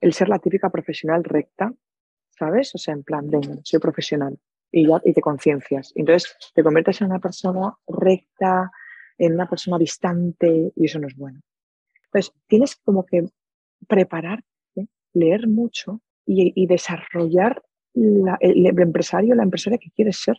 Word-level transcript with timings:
el 0.00 0.12
ser 0.12 0.28
la 0.28 0.38
típica 0.38 0.70
profesional 0.70 1.24
recta, 1.24 1.72
¿sabes? 2.30 2.74
O 2.74 2.78
sea, 2.78 2.94
en 2.94 3.02
plan, 3.02 3.28
venga, 3.28 3.56
soy 3.62 3.80
profesional 3.80 4.38
y 4.72 4.86
ya 4.86 5.00
y 5.04 5.12
te 5.12 5.20
conciencias. 5.20 5.92
Entonces 5.94 6.36
te 6.54 6.62
conviertes 6.62 7.00
en 7.00 7.08
una 7.08 7.18
persona 7.18 7.74
recta, 7.86 8.70
en 9.18 9.34
una 9.34 9.48
persona 9.48 9.78
distante 9.78 10.72
y 10.74 10.84
eso 10.84 10.98
no 10.98 11.08
es 11.08 11.16
bueno. 11.16 11.40
Entonces 12.06 12.32
tienes 12.46 12.76
como 12.76 13.04
que 13.04 13.26
prepararte, 13.86 14.44
leer 15.12 15.48
mucho 15.48 16.00
y, 16.26 16.66
desarrollar 16.66 17.62
el, 17.94 18.24
el 18.40 18.66
empresario, 18.66 19.34
la 19.34 19.42
empresaria 19.42 19.78
que 19.78 19.90
quieres 19.90 20.16
ser. 20.16 20.38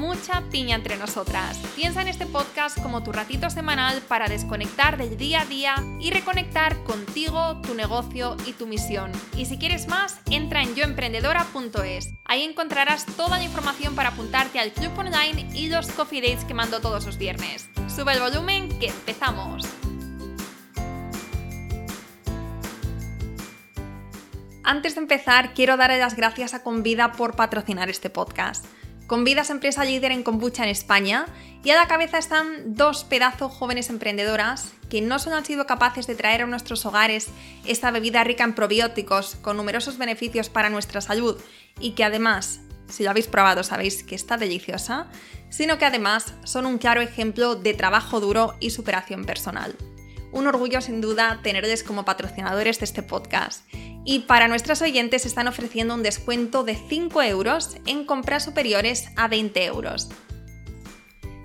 mucha 0.00 0.42
piña 0.50 0.76
entre 0.76 0.96
nosotras. 0.96 1.58
Piensa 1.76 2.00
en 2.00 2.08
este 2.08 2.24
podcast 2.24 2.80
como 2.82 3.02
tu 3.02 3.12
ratito 3.12 3.50
semanal 3.50 4.00
para 4.08 4.28
desconectar 4.28 4.96
del 4.96 5.18
día 5.18 5.42
a 5.42 5.44
día 5.44 5.74
y 6.00 6.10
reconectar 6.10 6.82
contigo, 6.84 7.60
tu 7.60 7.74
negocio 7.74 8.34
y 8.46 8.54
tu 8.54 8.66
misión. 8.66 9.12
Y 9.36 9.44
si 9.44 9.58
quieres 9.58 9.88
más, 9.88 10.18
entra 10.30 10.62
en 10.62 10.74
yoemprendedora.es. 10.74 12.14
Ahí 12.24 12.42
encontrarás 12.44 13.04
toda 13.04 13.36
la 13.36 13.44
información 13.44 13.94
para 13.94 14.08
apuntarte 14.08 14.58
al 14.58 14.72
club 14.72 14.98
online 14.98 15.46
y 15.52 15.68
los 15.68 15.88
coffee 15.92 16.22
dates 16.22 16.46
que 16.46 16.54
mando 16.54 16.80
todos 16.80 17.04
los 17.04 17.18
viernes. 17.18 17.68
Sube 17.94 18.14
el 18.14 18.20
volumen 18.20 18.70
que 18.78 18.86
empezamos. 18.86 19.66
Antes 24.64 24.94
de 24.94 25.02
empezar, 25.02 25.52
quiero 25.52 25.76
darle 25.76 25.98
las 25.98 26.16
gracias 26.16 26.54
a 26.54 26.62
Convida 26.62 27.12
por 27.12 27.36
patrocinar 27.36 27.90
este 27.90 28.08
podcast. 28.08 28.64
Convida 29.10 29.42
es 29.42 29.50
empresa 29.50 29.84
líder 29.84 30.12
en 30.12 30.22
kombucha 30.22 30.62
en 30.62 30.68
España 30.68 31.26
y 31.64 31.70
a 31.70 31.74
la 31.74 31.88
cabeza 31.88 32.16
están 32.16 32.76
dos 32.76 33.02
pedazos 33.02 33.50
jóvenes 33.50 33.90
emprendedoras 33.90 34.70
que 34.88 35.00
no 35.00 35.18
solo 35.18 35.34
han 35.34 35.44
sido 35.44 35.66
capaces 35.66 36.06
de 36.06 36.14
traer 36.14 36.42
a 36.42 36.46
nuestros 36.46 36.86
hogares 36.86 37.26
esta 37.66 37.90
bebida 37.90 38.22
rica 38.22 38.44
en 38.44 38.54
probióticos 38.54 39.34
con 39.42 39.56
numerosos 39.56 39.98
beneficios 39.98 40.48
para 40.48 40.70
nuestra 40.70 41.00
salud 41.00 41.36
y 41.80 41.96
que 41.96 42.04
además, 42.04 42.60
si 42.88 43.02
lo 43.02 43.10
habéis 43.10 43.26
probado 43.26 43.64
sabéis 43.64 44.04
que 44.04 44.14
está 44.14 44.36
deliciosa, 44.36 45.08
sino 45.48 45.76
que 45.76 45.86
además 45.86 46.34
son 46.44 46.64
un 46.64 46.78
claro 46.78 47.00
ejemplo 47.00 47.56
de 47.56 47.74
trabajo 47.74 48.20
duro 48.20 48.54
y 48.60 48.70
superación 48.70 49.24
personal. 49.24 49.74
Un 50.32 50.46
orgullo 50.46 50.80
sin 50.80 51.00
duda 51.00 51.40
tenerles 51.42 51.82
como 51.82 52.04
patrocinadores 52.04 52.78
de 52.78 52.84
este 52.84 53.02
podcast 53.02 53.64
y 54.04 54.20
para 54.20 54.46
nuestros 54.48 54.80
oyentes 54.82 55.26
están 55.26 55.48
ofreciendo 55.48 55.94
un 55.94 56.02
descuento 56.02 56.64
de 56.64 56.76
5 56.76 57.22
euros 57.22 57.76
en 57.86 58.04
compras 58.04 58.44
superiores 58.44 59.08
a 59.16 59.28
20 59.28 59.64
euros. 59.64 60.10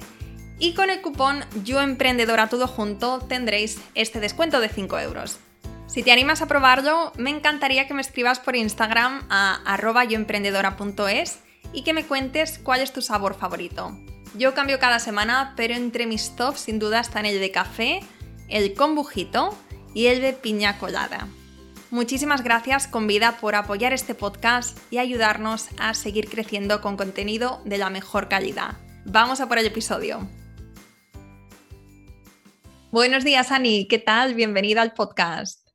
Y 0.62 0.76
con 0.76 0.92
el 0.92 1.02
cupón 1.02 1.44
YoEmprendedora 1.64 2.48
todo 2.48 2.68
junto 2.68 3.18
tendréis 3.18 3.80
este 3.96 4.20
descuento 4.20 4.60
de 4.60 4.70
5 4.70 5.00
euros. 5.00 5.40
Si 5.88 6.04
te 6.04 6.12
animas 6.12 6.44
a 6.44 6.48
probarlo, 6.48 7.12
me 7.18 7.32
encantaría 7.32 7.88
que 7.88 7.96
me 7.96 8.02
escribas 8.02 8.40
por 8.40 8.56
Instagram 8.56 9.26
a 9.32 10.06
yoemprendedora.es 10.08 11.40
y 11.74 11.82
que 11.82 11.94
me 11.94 12.06
cuentes 12.06 12.60
cuál 12.60 12.82
es 12.82 12.94
tu 12.94 13.02
sabor 13.02 13.34
favorito. 13.34 13.98
Yo 14.38 14.54
cambio 14.54 14.78
cada 14.78 15.00
semana, 15.00 15.56
pero 15.58 15.74
entre 15.74 16.06
mis 16.06 16.36
tops 16.36 16.60
sin 16.60 16.78
duda 16.78 17.00
están 17.00 17.26
el 17.26 17.40
de 17.40 17.50
café, 17.50 18.02
el 18.48 18.76
con 18.76 18.94
bujito 18.94 19.58
y 19.96 20.06
el 20.06 20.22
de 20.22 20.34
piña 20.34 20.78
colada. 20.78 21.28
Muchísimas 21.90 22.44
gracias 22.44 22.88
Convida 22.88 23.38
por 23.38 23.56
apoyar 23.56 23.94
este 23.94 24.14
podcast 24.14 24.78
y 24.92 25.00
ayudarnos 25.00 25.70
a 25.80 25.96
seguir 25.96 26.30
creciendo 26.30 26.82
con 26.82 26.98
contenido 26.98 27.62
de 27.66 27.80
la 27.80 27.90
mejor 27.90 28.30
calidad. 28.30 28.78
Vamos 29.06 29.42
a 29.42 29.48
por 29.48 29.58
el 29.58 29.66
episodio. 29.66 30.30
Buenos 32.92 33.24
días 33.24 33.54
Ani, 33.54 33.88
¿qué 33.88 34.00
tal? 34.00 34.34
Bienvenida 34.34 34.82
al 34.82 34.92
podcast. 34.92 35.66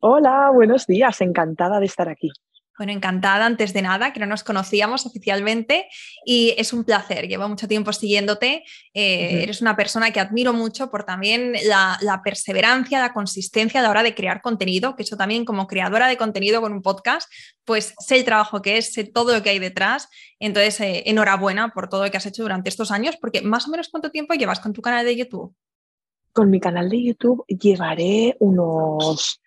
Hola, 0.00 0.50
buenos 0.50 0.86
días, 0.86 1.20
encantada 1.20 1.78
de 1.78 1.84
estar 1.84 2.08
aquí. 2.08 2.30
Bueno, 2.78 2.90
encantada 2.90 3.44
antes 3.44 3.74
de 3.74 3.82
nada, 3.82 4.14
que 4.14 4.20
no 4.20 4.24
nos 4.24 4.44
conocíamos 4.44 5.04
oficialmente 5.04 5.86
y 6.24 6.54
es 6.56 6.72
un 6.72 6.84
placer. 6.84 7.28
Llevo 7.28 7.46
mucho 7.50 7.68
tiempo 7.68 7.92
siguiéndote. 7.92 8.64
Eh, 8.94 9.42
eres 9.42 9.60
una 9.60 9.76
persona 9.76 10.10
que 10.10 10.20
admiro 10.20 10.54
mucho 10.54 10.90
por 10.90 11.04
también 11.04 11.52
la, 11.66 12.22
perseverancia, 12.24 12.98
la 12.98 13.12
consistencia 13.12 13.80
a 13.80 13.82
la 13.82 13.90
hora 13.90 14.02
de 14.02 14.14
crear 14.14 14.40
contenido, 14.40 14.96
que 14.96 15.02
eso 15.02 15.18
también 15.18 15.44
como 15.44 15.66
creadora 15.66 16.08
de 16.08 16.16
contenido 16.16 16.62
con 16.62 16.72
un 16.72 16.80
podcast, 16.80 17.30
pues 17.66 17.94
sé 17.98 18.16
el 18.16 18.24
trabajo 18.24 18.62
que 18.62 18.78
es, 18.78 18.94
sé 18.94 19.04
todo 19.04 19.34
lo 19.34 19.42
que 19.42 19.50
hay 19.50 19.58
detrás. 19.58 20.08
Entonces, 20.38 20.80
eh, 20.80 21.02
enhorabuena 21.04 21.74
por 21.74 21.90
todo 21.90 22.06
lo 22.06 22.10
que 22.10 22.16
has 22.16 22.26
hecho 22.26 22.42
durante 22.42 22.70
estos 22.70 22.90
años, 22.90 23.18
porque 23.20 23.42
más 23.42 23.68
o 23.68 23.70
menos 23.70 23.90
cuánto 23.90 24.10
tiempo 24.10 24.32
llevas 24.32 24.60
con 24.60 24.72
tu 24.72 24.80
canal 24.80 25.04
de 25.04 25.14
YouTube. 25.14 25.54
Con 26.34 26.50
mi 26.50 26.60
canal 26.60 26.90
de 26.90 27.02
YouTube 27.02 27.46
llevaré 27.46 28.36
unos 28.40 29.40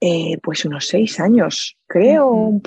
eh, 0.00 0.38
pues 0.42 0.64
unos 0.66 0.86
seis 0.86 1.18
años, 1.18 1.78
creo, 1.86 2.60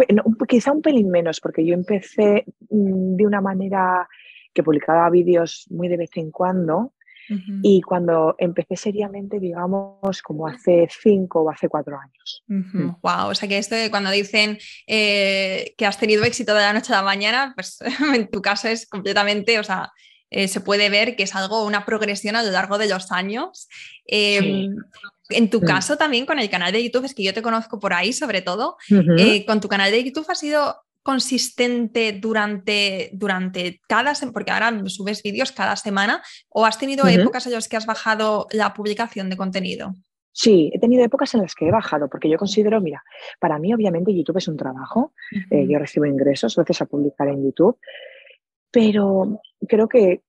quizá 0.47 0.71
un 0.71 0.81
pelín 0.81 1.09
menos, 1.09 1.39
porque 1.39 1.63
yo 1.63 1.75
empecé 1.75 2.45
mm, 2.69 3.15
de 3.15 3.25
una 3.27 3.41
manera 3.41 4.07
que 4.53 4.63
publicaba 4.63 5.07
vídeos 5.11 5.67
muy 5.69 5.87
de 5.87 5.97
vez 5.97 6.09
en 6.15 6.31
cuando. 6.31 6.93
Y 7.61 7.81
cuando 7.81 8.35
empecé 8.37 8.77
seriamente, 8.77 9.37
digamos, 9.37 10.21
como 10.21 10.47
hace 10.47 10.87
cinco 10.89 11.41
o 11.41 11.49
hace 11.49 11.67
cuatro 11.67 11.99
años. 11.99 12.45
Wow, 12.47 13.27
mm. 13.27 13.29
o 13.29 13.35
sea 13.35 13.49
que 13.49 13.57
esto 13.57 13.75
de 13.75 13.91
cuando 13.91 14.09
dicen 14.11 14.57
eh, 14.87 15.75
que 15.77 15.85
has 15.85 15.99
tenido 15.99 16.23
éxito 16.23 16.55
de 16.55 16.61
la 16.61 16.71
noche 16.71 16.93
a 16.93 16.97
la 16.97 17.03
mañana, 17.03 17.51
pues 17.53 17.79
en 18.15 18.29
tu 18.29 18.41
caso 18.41 18.69
es 18.69 18.87
completamente, 18.87 19.59
o 19.59 19.63
sea, 19.63 19.91
eh, 20.29 20.47
se 20.47 20.61
puede 20.61 20.89
ver 20.89 21.15
que 21.15 21.23
es 21.23 21.35
algo, 21.35 21.65
una 21.65 21.85
progresión 21.85 22.35
a 22.35 22.43
lo 22.43 22.51
largo 22.51 22.77
de 22.77 22.87
los 22.87 23.11
años. 23.11 23.67
Em, 24.05 24.75
en 25.29 25.49
tu 25.49 25.61
caso 25.61 25.97
también 25.97 26.25
con 26.25 26.39
el 26.39 26.49
canal 26.49 26.71
de 26.71 26.83
YouTube, 26.83 27.05
es 27.05 27.13
que 27.13 27.23
yo 27.23 27.33
te 27.33 27.41
conozco 27.41 27.79
por 27.79 27.93
ahí 27.93 28.13
sobre 28.13 28.41
todo, 28.41 28.77
eh, 29.17 29.45
con 29.45 29.59
tu 29.59 29.67
canal 29.67 29.91
de 29.91 30.03
YouTube 30.03 30.25
ha 30.29 30.35
sido 30.35 30.77
consistente 31.07 32.11
durante, 32.11 33.09
durante 33.13 33.79
cada 33.87 34.13
semana, 34.13 34.33
porque 34.33 34.51
ahora 34.51 34.73
subes 34.87 35.23
vídeos 35.23 35.53
cada 35.53 35.77
semana, 35.77 36.21
o 36.49 36.65
has 36.65 36.77
tenido 36.77 37.07
épocas 37.07 37.45
en 37.45 37.53
las 37.53 37.69
que 37.69 37.77
has 37.77 37.85
bajado 37.85 38.47
la 38.51 38.73
publicación 38.73 39.29
de 39.29 39.37
contenido? 39.37 39.93
Sí, 40.33 40.69
he 40.73 40.79
tenido 40.79 41.05
épocas 41.05 41.33
en 41.33 41.43
las 41.43 41.55
que 41.55 41.67
he 41.67 41.71
bajado, 41.71 42.09
porque 42.09 42.29
yo 42.29 42.37
considero, 42.37 42.81
mira, 42.81 43.03
para 43.39 43.57
mí 43.57 43.73
obviamente 43.73 44.13
YouTube 44.13 44.37
es 44.37 44.49
un 44.49 44.57
trabajo, 44.57 45.13
eh, 45.49 45.65
yo 45.69 45.79
recibo 45.79 46.05
ingresos 46.05 46.55
gracias 46.57 46.81
a 46.81 46.85
publicar 46.85 47.29
en 47.29 47.41
YouTube, 47.41 47.79
pero 48.69 49.39
creo 49.67 49.87
que 49.87 50.21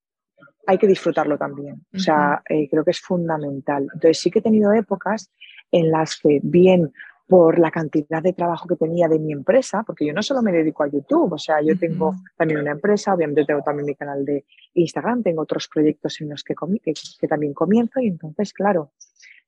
hay 0.66 0.78
que 0.78 0.86
disfrutarlo 0.86 1.38
también. 1.38 1.86
O 1.94 1.98
sea, 1.98 2.42
eh, 2.48 2.68
creo 2.70 2.84
que 2.84 2.90
es 2.90 3.00
fundamental. 3.00 3.84
Entonces 3.84 4.18
sí 4.18 4.30
que 4.30 4.40
he 4.40 4.42
tenido 4.42 4.72
épocas 4.72 5.30
en 5.70 5.90
las 5.90 6.18
que 6.18 6.40
bien 6.42 6.92
por 7.26 7.58
la 7.58 7.70
cantidad 7.70 8.22
de 8.22 8.32
trabajo 8.32 8.66
que 8.66 8.76
tenía 8.76 9.06
de 9.06 9.18
mi 9.18 9.32
empresa, 9.32 9.82
porque 9.86 10.06
yo 10.06 10.14
no 10.14 10.22
solo 10.22 10.40
me 10.42 10.50
dedico 10.50 10.82
a 10.82 10.88
YouTube, 10.88 11.34
o 11.34 11.38
sea, 11.38 11.60
yo 11.60 11.78
tengo 11.78 12.14
también 12.36 12.60
una 12.60 12.70
empresa, 12.72 13.14
obviamente 13.14 13.44
tengo 13.44 13.62
también 13.62 13.84
mi 13.84 13.94
canal 13.94 14.24
de 14.24 14.46
Instagram, 14.72 15.22
tengo 15.22 15.42
otros 15.42 15.68
proyectos 15.68 16.20
en 16.22 16.30
los 16.30 16.42
que, 16.42 16.54
que, 16.82 17.28
también 17.28 17.52
comienzo 17.52 18.00
y 18.00 18.08
entonces, 18.08 18.54
claro, 18.54 18.92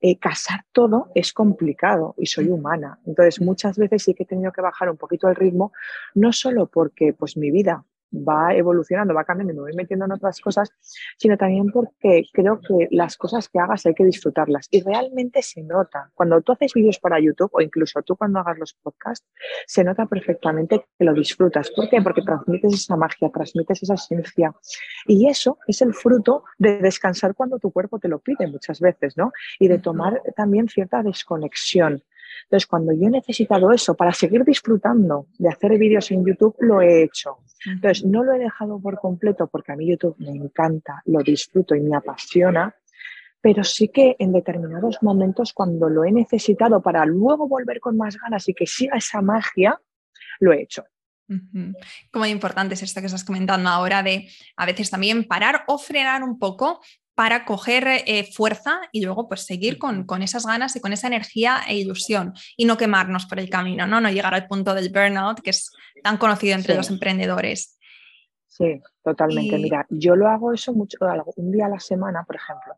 eh, 0.02 0.19
casar 0.19 0.64
todo 0.72 1.10
es 1.14 1.32
complicado 1.32 2.14
y 2.19 2.26
soy 2.26 2.49
humana. 2.49 2.99
Entonces, 3.06 3.40
muchas 3.40 3.78
veces 3.78 4.02
sí 4.02 4.12
que 4.12 4.25
he 4.25 4.26
tenido 4.26 4.52
que 4.52 4.60
bajar 4.60 4.90
un 4.90 4.99
poquito 4.99 5.28
el 5.28 5.37
ritmo, 5.37 5.72
no 6.14 6.32
solo 6.32 6.66
porque 6.66 7.14
pues 7.14 7.38
mi 7.38 7.50
vida 7.50 7.84
va 8.12 8.54
evolucionando, 8.54 9.14
va 9.14 9.24
cambiando, 9.24 9.54
me 9.54 9.60
voy 9.60 9.74
metiendo 9.74 10.04
en 10.04 10.12
otras 10.12 10.40
cosas, 10.40 10.70
sino 11.16 11.36
también 11.36 11.70
porque 11.72 12.24
creo 12.32 12.60
que 12.60 12.88
las 12.90 13.16
cosas 13.16 13.48
que 13.48 13.58
hagas 13.58 13.86
hay 13.86 13.94
que 13.94 14.04
disfrutarlas 14.04 14.68
y 14.70 14.82
realmente 14.82 15.42
se 15.42 15.62
nota. 15.62 16.10
Cuando 16.14 16.40
tú 16.42 16.52
haces 16.52 16.72
vídeos 16.74 16.98
para 16.98 17.20
YouTube 17.20 17.50
o 17.52 17.60
incluso 17.60 18.02
tú 18.02 18.16
cuando 18.16 18.40
hagas 18.40 18.58
los 18.58 18.74
podcasts, 18.74 19.26
se 19.66 19.84
nota 19.84 20.06
perfectamente 20.06 20.84
que 20.98 21.04
lo 21.04 21.14
disfrutas. 21.14 21.70
¿Por 21.70 21.88
qué? 21.88 22.02
Porque 22.02 22.22
transmites 22.22 22.74
esa 22.74 22.96
magia, 22.96 23.30
transmites 23.30 23.82
esa 23.82 23.94
esencia 23.94 24.54
y 25.06 25.28
eso 25.28 25.58
es 25.66 25.82
el 25.82 25.94
fruto 25.94 26.44
de 26.58 26.78
descansar 26.78 27.34
cuando 27.34 27.58
tu 27.58 27.70
cuerpo 27.70 27.98
te 27.98 28.08
lo 28.08 28.18
pide 28.18 28.46
muchas 28.46 28.80
veces, 28.80 29.16
¿no? 29.16 29.32
Y 29.58 29.68
de 29.68 29.78
tomar 29.78 30.20
también 30.36 30.68
cierta 30.68 31.02
desconexión. 31.02 32.02
Entonces, 32.44 32.67
cuando 32.67 32.93
yo 32.93 33.09
he 33.09 33.11
necesitado 33.11 33.73
eso 33.73 33.94
para 33.94 34.12
seguir 34.12 34.44
disfrutando 34.44 35.27
de 35.38 35.49
hacer 35.49 35.79
vídeos 35.79 36.11
en 36.11 36.25
YouTube, 36.25 36.56
lo 36.61 36.81
he 36.81 37.05
hecho. 37.05 37.38
Entonces, 37.67 38.05
no 38.05 38.25
lo 38.25 38.32
he 38.32 38.38
dejado 38.38 38.81
por 38.81 38.99
completo 38.99 39.47
porque 39.47 39.73
a 39.73 39.77
mí 39.77 39.88
YouTube 39.88 40.17
me 40.19 40.31
encanta, 40.31 41.03
lo 41.06 41.21
disfruto 41.23 41.75
y 41.75 41.81
me 41.81 41.97
apasiona, 41.97 42.75
pero 43.41 43.65
sí 43.65 43.88
que 43.88 44.17
en 44.19 44.32
determinados 44.32 45.03
momentos, 45.03 45.53
cuando 45.53 45.88
lo 45.88 46.05
he 46.05 46.12
necesitado 46.12 46.82
para 46.82 47.05
luego 47.06 47.49
volver 47.49 47.81
con 47.81 47.97
más 47.97 48.17
ganas 48.19 48.49
y 48.49 48.55
que 48.55 48.67
siga 48.67 48.97
esa 48.97 49.23
magia, 49.23 49.81
lo 50.41 50.53
he 50.53 50.62
hecho. 50.62 50.85
Como 52.11 52.27
importante 52.27 52.75
es 52.75 52.82
esto 52.82 53.00
que 53.00 53.06
estás 53.06 53.25
comentando 53.25 53.71
ahora 53.71 54.03
de 54.03 54.29
a 54.56 54.67
veces 54.67 54.91
también 54.91 55.25
parar 55.25 55.62
o 55.69 55.79
frenar 55.79 56.25
un 56.25 56.38
poco 56.38 56.81
para 57.20 57.44
coger 57.44 57.87
eh, 57.87 58.25
fuerza 58.32 58.81
y 58.93 59.05
luego 59.05 59.28
pues 59.28 59.43
seguir 59.43 59.76
con, 59.76 60.06
esas 60.22 60.46
ganas 60.46 60.75
y 60.76 60.81
con 60.81 60.94
esa 60.94 61.06
energía 61.06 61.58
e 61.69 61.76
ilusión 61.76 62.32
y 62.56 62.64
no 62.64 62.78
quemarnos 62.78 63.26
por 63.26 63.38
el 63.38 63.50
camino, 63.50 63.87
no, 63.87 64.00
no 64.00 64.08
llegar 64.08 64.32
al 64.32 64.46
punto 64.46 64.72
del 64.72 64.88
burnout 64.88 65.43
que 65.43 65.50
es 65.50 65.70
tan 66.02 66.17
conocido 66.17 66.55
entre 66.55 66.75
los 66.76 66.88
emprendedores. 66.88 67.78
Sí, 68.46 68.81
totalmente. 69.05 69.58
Mira, 69.58 69.84
yo 69.90 70.17
lo 70.17 70.28
hago 70.28 70.55
eso 70.55 70.72
mucho, 70.72 70.96
un 71.37 71.52
día 71.52 71.67
a 71.67 71.69
la 71.69 71.78
semana, 71.78 72.25
por 72.25 72.37
ejemplo. 72.37 72.72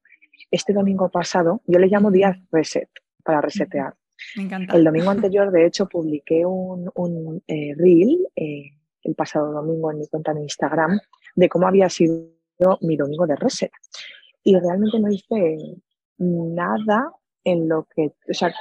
Este 0.50 0.72
domingo 0.72 1.08
pasado, 1.08 1.62
yo 1.68 1.78
le 1.78 1.86
llamo 1.86 2.10
día 2.10 2.36
reset, 2.50 2.88
para 3.22 3.40
resetear. 3.42 3.94
Me 4.34 4.42
encanta. 4.42 4.76
El 4.76 4.82
domingo 4.82 5.10
anterior, 5.10 5.52
de 5.52 5.66
hecho, 5.66 5.86
publiqué 5.86 6.44
un, 6.44 6.90
un 6.96 7.44
eh, 7.46 7.76
reel 7.76 8.26
eh, 8.34 8.72
el 9.04 9.14
pasado 9.14 9.52
domingo 9.52 9.92
en 9.92 10.00
mi 10.00 10.08
cuenta 10.08 10.34
de 10.34 10.42
Instagram 10.42 10.98
de 11.36 11.48
cómo 11.48 11.68
había 11.68 11.88
sido 11.88 12.32
mi 12.80 12.96
domingo 12.96 13.26
de 13.26 13.36
reset 13.36 13.70
y 14.44 14.58
realmente 14.58 14.98
no 14.98 15.10
hice 15.10 15.58
nada 16.18 17.12
en 17.44 17.68
lo 17.68 17.86
que, 17.94 18.12
o 18.28 18.34
sea, 18.34 18.54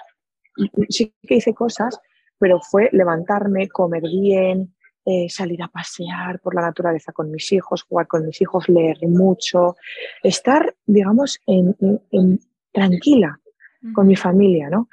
sí 0.90 1.14
que 1.28 1.36
hice 1.36 1.54
cosas, 1.54 2.00
pero 2.38 2.60
fue 2.60 2.90
levantarme, 2.92 3.70
comer 3.70 4.04
bien, 4.04 4.74
eh, 5.06 5.28
salir 5.30 5.62
a 5.64 5.68
pasear 5.68 6.40
por 6.40 6.54
la 6.54 6.62
naturaleza 6.62 7.12
con 7.12 7.32
mis 7.32 7.52
hijos, 7.52 7.84
jugar 7.84 8.08
con 8.08 8.26
mis 8.26 8.42
hijos, 8.42 8.70
leer 8.70 8.98
mucho, 9.08 9.76
estar, 10.24 10.76
digamos, 10.86 11.40
en, 11.48 11.76
tranquila 12.72 13.40
con 13.94 14.06
mi 14.06 14.16
familia, 14.16 14.70
¿no? 14.70 14.88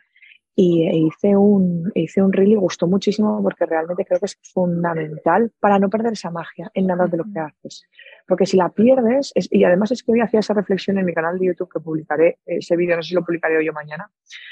Y 0.61 0.89
e 0.89 0.97
hice 0.97 1.37
un, 1.37 1.93
hice 1.95 2.21
un 2.21 2.33
reel 2.33 2.51
y 2.51 2.55
gustó 2.57 2.89
muchísimo 2.89 3.41
porque 3.41 3.65
realmente 3.65 4.05
creo 4.05 4.19
que 4.19 4.27
es 4.27 4.37
fundamental 4.43 5.53
para 5.61 5.79
no 5.79 5.89
perder 5.89 6.15
esa 6.15 6.33
magia 6.33 6.69
en 6.75 6.89
nada 6.89 7.07
de 7.07 7.17
lo 7.17 7.23
que 7.33 7.39
haces. 7.39 7.85
Porque 8.27 8.45
si 8.45 8.57
la 8.57 8.69
pierdes, 8.69 9.33
y 9.37 9.63
además 9.63 9.93
es 9.93 10.03
que 10.03 10.11
hoy 10.11 10.21
hacía 10.21 10.41
esa 10.41 10.55
reflexión 10.55 10.99
en 10.99 11.05
mi 11.05 11.15
canal 11.15 11.39
de 11.39 11.47
YouTube 11.47 11.71
que 11.73 11.79
publicaré, 11.79 12.41
ese 12.45 12.75
vídeo 12.75 12.97
no 12.97 13.03
sé 13.05 13.11
si 13.11 13.15
lo 13.15 13.25
publicaré 13.25 13.57
hoy 13.57 13.69
o 13.69 13.73
mañana, 13.73 14.11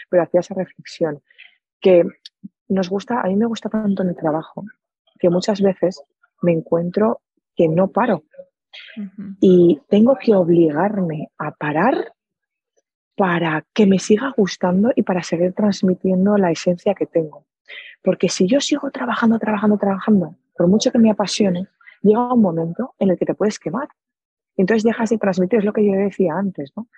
pero 0.09 0.23
hacía 0.23 0.39
esa 0.39 0.55
reflexión 0.55 1.21
que 1.81 2.05
nos 2.69 2.89
gusta, 2.89 3.21
a 3.21 3.25
mí 3.25 3.35
me 3.35 3.47
gusta 3.47 3.69
tanto 3.69 4.05
en 4.05 4.11
el 4.11 4.17
trabajo, 4.17 4.63
que 5.19 5.29
muchas 5.29 5.61
veces 5.61 6.05
me 6.41 6.53
encuentro 6.53 7.21
que 7.57 7.67
no 7.67 7.89
paro. 7.89 8.23
Y 9.41 9.81
tengo 9.89 10.17
que 10.17 10.37
obligarme 10.37 11.31
a 11.37 11.51
parar 11.51 12.13
para 13.17 13.65
que 13.73 13.87
me 13.87 13.99
siga 13.99 14.33
gustando 14.37 14.93
y 14.95 15.03
para 15.03 15.23
seguir 15.23 15.53
transmitiendo 15.55 16.37
la 16.37 16.51
esencia 16.51 16.95
que 16.95 17.07
tengo. 17.07 17.47
Porque 18.03 18.29
si 18.29 18.47
yo 18.47 18.61
sigo 18.61 18.91
trabajando, 18.91 19.39
trabajando, 19.39 19.79
trabajando, 19.79 20.37
por 20.57 20.69
mucho 20.69 20.93
que 20.93 20.99
me 20.99 21.11
apasione, 21.11 21.67
llega 22.03 22.33
un 22.33 22.43
momento 22.43 22.95
en 22.99 23.11
el 23.11 23.19
que 23.19 23.27
te 23.27 23.35
puedes 23.35 23.59
quemar. 23.59 23.89
Entonces 24.57 24.85
dejas 24.85 25.11
de 25.11 25.19
transmitir, 25.19 25.59
es 25.59 25.65
lo 25.65 25.73
que 25.73 25.85
yo 25.85 25.93
decía 25.93 26.35
antes, 26.35 26.73
¿no? 26.77 26.89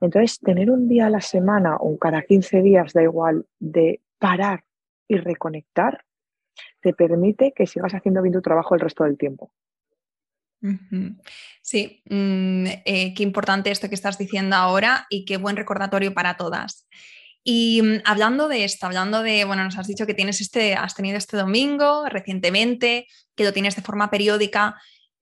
Entonces, 0.00 0.40
tener 0.40 0.68
un 0.68 0.88
día 0.88 1.06
a 1.06 1.10
la 1.10 1.20
semana 1.20 1.76
o 1.76 1.96
cada 1.96 2.22
15 2.22 2.60
días, 2.60 2.92
da 2.92 3.04
igual, 3.04 3.46
de 3.60 4.00
parar 4.18 4.64
y 5.06 5.16
reconectar, 5.16 6.04
te 6.80 6.92
permite 6.92 7.52
que 7.52 7.68
sigas 7.68 7.94
haciendo 7.94 8.20
bien 8.20 8.32
tu 8.32 8.42
trabajo 8.42 8.74
el 8.74 8.80
resto 8.80 9.04
del 9.04 9.16
tiempo. 9.16 9.52
Sí, 11.60 12.02
mm, 12.08 12.66
eh, 12.84 13.14
qué 13.14 13.22
importante 13.22 13.70
esto 13.70 13.88
que 13.88 13.94
estás 13.94 14.18
diciendo 14.18 14.56
ahora 14.56 15.06
y 15.10 15.24
qué 15.24 15.36
buen 15.36 15.56
recordatorio 15.56 16.14
para 16.14 16.36
todas. 16.36 16.86
Y 17.44 17.82
mm, 17.82 18.02
hablando 18.04 18.48
de 18.48 18.64
esto, 18.64 18.86
hablando 18.86 19.22
de, 19.22 19.44
bueno, 19.44 19.64
nos 19.64 19.76
has 19.76 19.86
dicho 19.86 20.06
que 20.06 20.14
tienes 20.14 20.40
este, 20.40 20.74
has 20.74 20.94
tenido 20.94 21.18
este 21.18 21.36
domingo 21.36 22.08
recientemente, 22.08 23.06
que 23.34 23.44
lo 23.44 23.52
tienes 23.52 23.74
de 23.76 23.82
forma 23.82 24.10
periódica. 24.10 24.76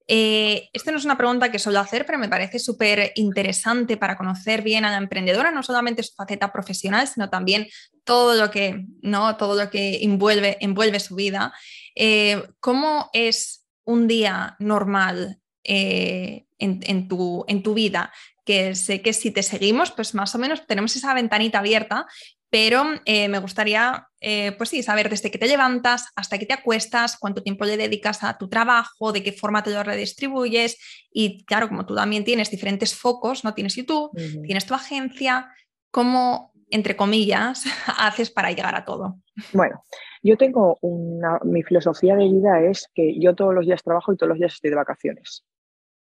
Eh, 0.07 0.69
no 0.85 0.97
es 0.97 1.05
una 1.05 1.17
pregunta 1.17 1.51
que 1.51 1.59
suelo 1.59 1.79
hacer, 1.79 2.05
pero 2.05 2.19
me 2.19 2.29
parece 2.29 2.59
súper 2.59 3.11
interesante 3.15 3.97
para 3.97 4.17
conocer 4.17 4.61
bien 4.61 4.83
a 4.83 4.91
la 4.91 4.97
emprendedora, 4.97 5.51
no 5.51 5.63
solamente 5.63 6.03
su 6.03 6.13
faceta 6.15 6.51
profesional, 6.51 7.07
sino 7.07 7.29
también 7.29 7.67
todo 8.03 8.35
lo 8.35 8.51
que, 8.51 8.85
¿no? 9.01 9.37
todo 9.37 9.55
lo 9.55 9.69
que 9.69 10.03
envuelve, 10.03 10.57
envuelve 10.59 10.99
su 10.99 11.15
vida. 11.15 11.53
Eh, 11.95 12.43
¿Cómo 12.59 13.09
es 13.13 13.60
un 13.91 14.07
día 14.07 14.55
normal 14.59 15.39
eh, 15.63 16.45
en, 16.57 17.07
tu, 17.07 17.43
en, 17.47 17.63
tu, 17.63 17.73
vida, 17.73 18.11
que 18.45 18.75
sé 18.75 19.01
que 19.01 19.13
si 19.13 19.31
te 19.31 19.41
seguimos, 19.41 19.91
pues 19.91 20.13
más 20.13 20.33
o 20.35 20.37
menos 20.37 20.65
tenemos 20.67 20.95
esa 20.95 21.13
ventanita 21.13 21.59
abierta, 21.59 22.05
pero 22.51 22.83
eh, 23.05 23.27
me 23.29 23.39
gustaría, 23.39 24.07
eh, 24.19 24.51
pues 24.57 24.69
sí, 24.69 24.83
saber 24.83 25.09
desde 25.09 25.31
que 25.31 25.39
te 25.39 25.47
levantas 25.47 26.07
hasta 26.15 26.37
que 26.37 26.45
te 26.45 26.53
acuestas, 26.53 27.17
cuánto 27.17 27.41
tiempo 27.41 27.65
le 27.65 27.77
dedicas 27.77 28.23
a 28.23 28.37
tu 28.37 28.47
trabajo, 28.47 29.11
de 29.11 29.23
qué 29.23 29.31
forma 29.31 29.63
te 29.63 29.71
lo 29.71 29.83
redistribuyes 29.83 30.77
y 31.11 31.43
claro, 31.45 31.67
como 31.67 31.85
tú 31.85 31.95
también 31.95 32.23
tienes 32.23 32.51
diferentes 32.51 32.93
focos, 32.93 33.43
no 33.43 33.53
tienes 33.53 33.75
YouTube, 33.75 34.11
tienes 34.45 34.65
tu 34.65 34.73
agencia, 34.73 35.49
¿cómo, 35.89 36.50
entre 36.71 36.95
comillas, 36.95 37.65
haces 37.97 38.31
para 38.31 38.51
llegar 38.51 38.75
a 38.75 38.85
todo? 38.85 39.17
Bueno, 39.53 39.83
yo 40.23 40.37
tengo 40.37 40.77
una, 40.81 41.39
mi 41.43 41.63
filosofía 41.63 42.15
de 42.15 42.29
vida 42.29 42.61
es 42.61 42.89
que 42.93 43.19
yo 43.19 43.35
todos 43.35 43.53
los 43.53 43.65
días 43.65 43.83
trabajo 43.83 44.13
y 44.13 44.17
todos 44.17 44.29
los 44.29 44.39
días 44.39 44.53
estoy 44.53 44.69
de 44.69 44.75
vacaciones. 44.75 45.43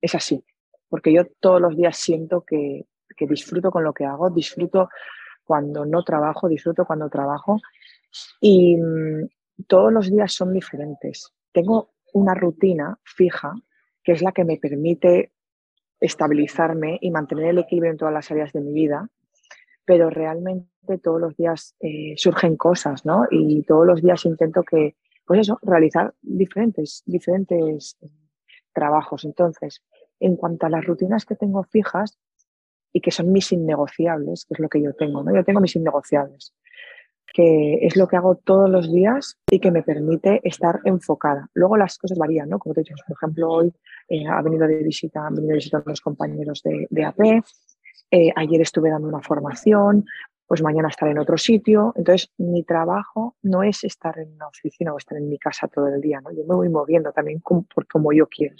Es 0.01 0.15
así, 0.15 0.45
porque 0.89 1.13
yo 1.13 1.27
todos 1.41 1.61
los 1.61 1.77
días 1.77 1.97
siento 1.97 2.43
que, 2.43 2.87
que 3.17 3.27
disfruto 3.27 3.71
con 3.71 3.85
lo 3.85 3.93
que 3.93 4.05
hago, 4.05 4.31
disfruto 4.31 4.89
cuando 5.45 5.85
no 5.85 6.03
trabajo, 6.05 6.49
disfruto 6.49 6.85
cuando 6.85 7.09
trabajo 7.09 7.61
y 8.41 8.77
mm, 8.77 9.29
todos 9.67 9.93
los 9.93 10.11
días 10.11 10.33
son 10.33 10.53
diferentes. 10.53 11.33
Tengo 11.53 11.91
una 12.13 12.35
rutina 12.35 12.99
fija 13.05 13.55
que 14.03 14.13
es 14.13 14.23
la 14.23 14.33
que 14.33 14.45
me 14.45 14.57
permite 14.57 15.33
estabilizarme 16.01 16.99
y 17.01 17.11
mantener 17.11 17.47
el 17.47 17.59
equilibrio 17.59 17.93
en 17.93 17.99
todas 17.99 18.15
las 18.15 18.31
áreas 18.31 18.53
de 18.53 18.61
mi 18.61 18.73
vida 18.73 19.11
pero 19.91 20.09
realmente 20.09 20.99
todos 21.03 21.21
los 21.21 21.37
días 21.37 21.75
eh, 21.81 22.15
surgen 22.17 22.57
cosas, 22.57 23.05
¿no? 23.05 23.25
Y 23.29 23.65
todos 23.65 23.85
los 23.85 24.01
días 24.01 24.25
intento 24.25 24.63
que, 24.63 24.95
pues 25.27 25.41
eso, 25.41 25.59
realizar 25.63 26.15
diferentes, 26.23 27.03
diferentes 27.07 27.99
trabajos. 28.73 29.25
Entonces, 29.25 29.83
en 30.21 30.37
cuanto 30.37 30.67
a 30.67 30.69
las 30.71 30.85
rutinas 30.85 31.27
que 31.27 31.35
tengo 31.35 31.65
fijas 31.65 32.21
y 32.93 33.01
que 33.01 33.11
son 33.11 33.33
mis 33.33 33.51
innegociables, 33.51 34.45
que 34.45 34.55
es 34.55 34.61
lo 34.61 34.69
que 34.69 34.81
yo 34.81 34.95
tengo, 34.95 35.25
¿no? 35.25 35.35
Yo 35.35 35.43
tengo 35.43 35.59
mis 35.59 35.75
innegociables, 35.75 36.55
que 37.35 37.85
es 37.85 37.97
lo 37.97 38.07
que 38.07 38.15
hago 38.15 38.37
todos 38.37 38.71
los 38.71 38.93
días 38.93 39.41
y 39.51 39.59
que 39.59 39.73
me 39.73 39.83
permite 39.83 40.41
estar 40.45 40.79
enfocada. 40.85 41.51
Luego 41.53 41.77
las 41.79 41.99
cosas 41.99 42.17
varían, 42.17 42.49
¿no? 42.49 42.61
Como 42.61 42.75
te 42.75 42.83
he 42.83 42.85
dicho, 42.85 42.95
por 43.09 43.17
ejemplo, 43.17 43.51
hoy 43.51 43.73
eh, 44.09 44.25
ha 44.29 44.41
venido 44.41 44.69
de 44.69 44.85
visita, 44.85 45.27
han 45.27 45.35
venido 45.35 45.51
de 45.51 45.57
visita 45.57 45.83
los 45.85 46.01
compañeros 46.01 46.63
de, 46.63 46.87
de 46.89 47.05
AP, 47.05 47.43
eh, 48.11 48.33
ayer 48.35 48.61
estuve 48.61 48.91
dando 48.91 49.09
una 49.09 49.21
formación, 49.21 50.05
pues 50.47 50.63
mañana 50.63 50.89
estaré 50.89 51.13
en 51.13 51.19
otro 51.19 51.39
sitio. 51.39 51.93
Entonces, 51.97 52.31
mi 52.37 52.65
trabajo 52.65 53.37
no 53.43 53.63
es 53.63 53.85
estar 53.85 54.19
en 54.19 54.35
una 54.35 54.49
oficina 54.49 54.93
o 54.93 54.99
estar 54.99 55.17
en 55.17 55.29
mi 55.29 55.39
casa 55.39 55.69
todo 55.69 55.87
el 55.87 56.01
día, 56.01 56.21
¿no? 56.21 56.33
Yo 56.33 56.45
me 56.45 56.55
voy 56.57 56.69
moviendo 56.69 57.13
también 57.13 57.39
como, 57.41 57.67
como 57.89 58.13
yo 58.13 58.27
quiero. 58.27 58.57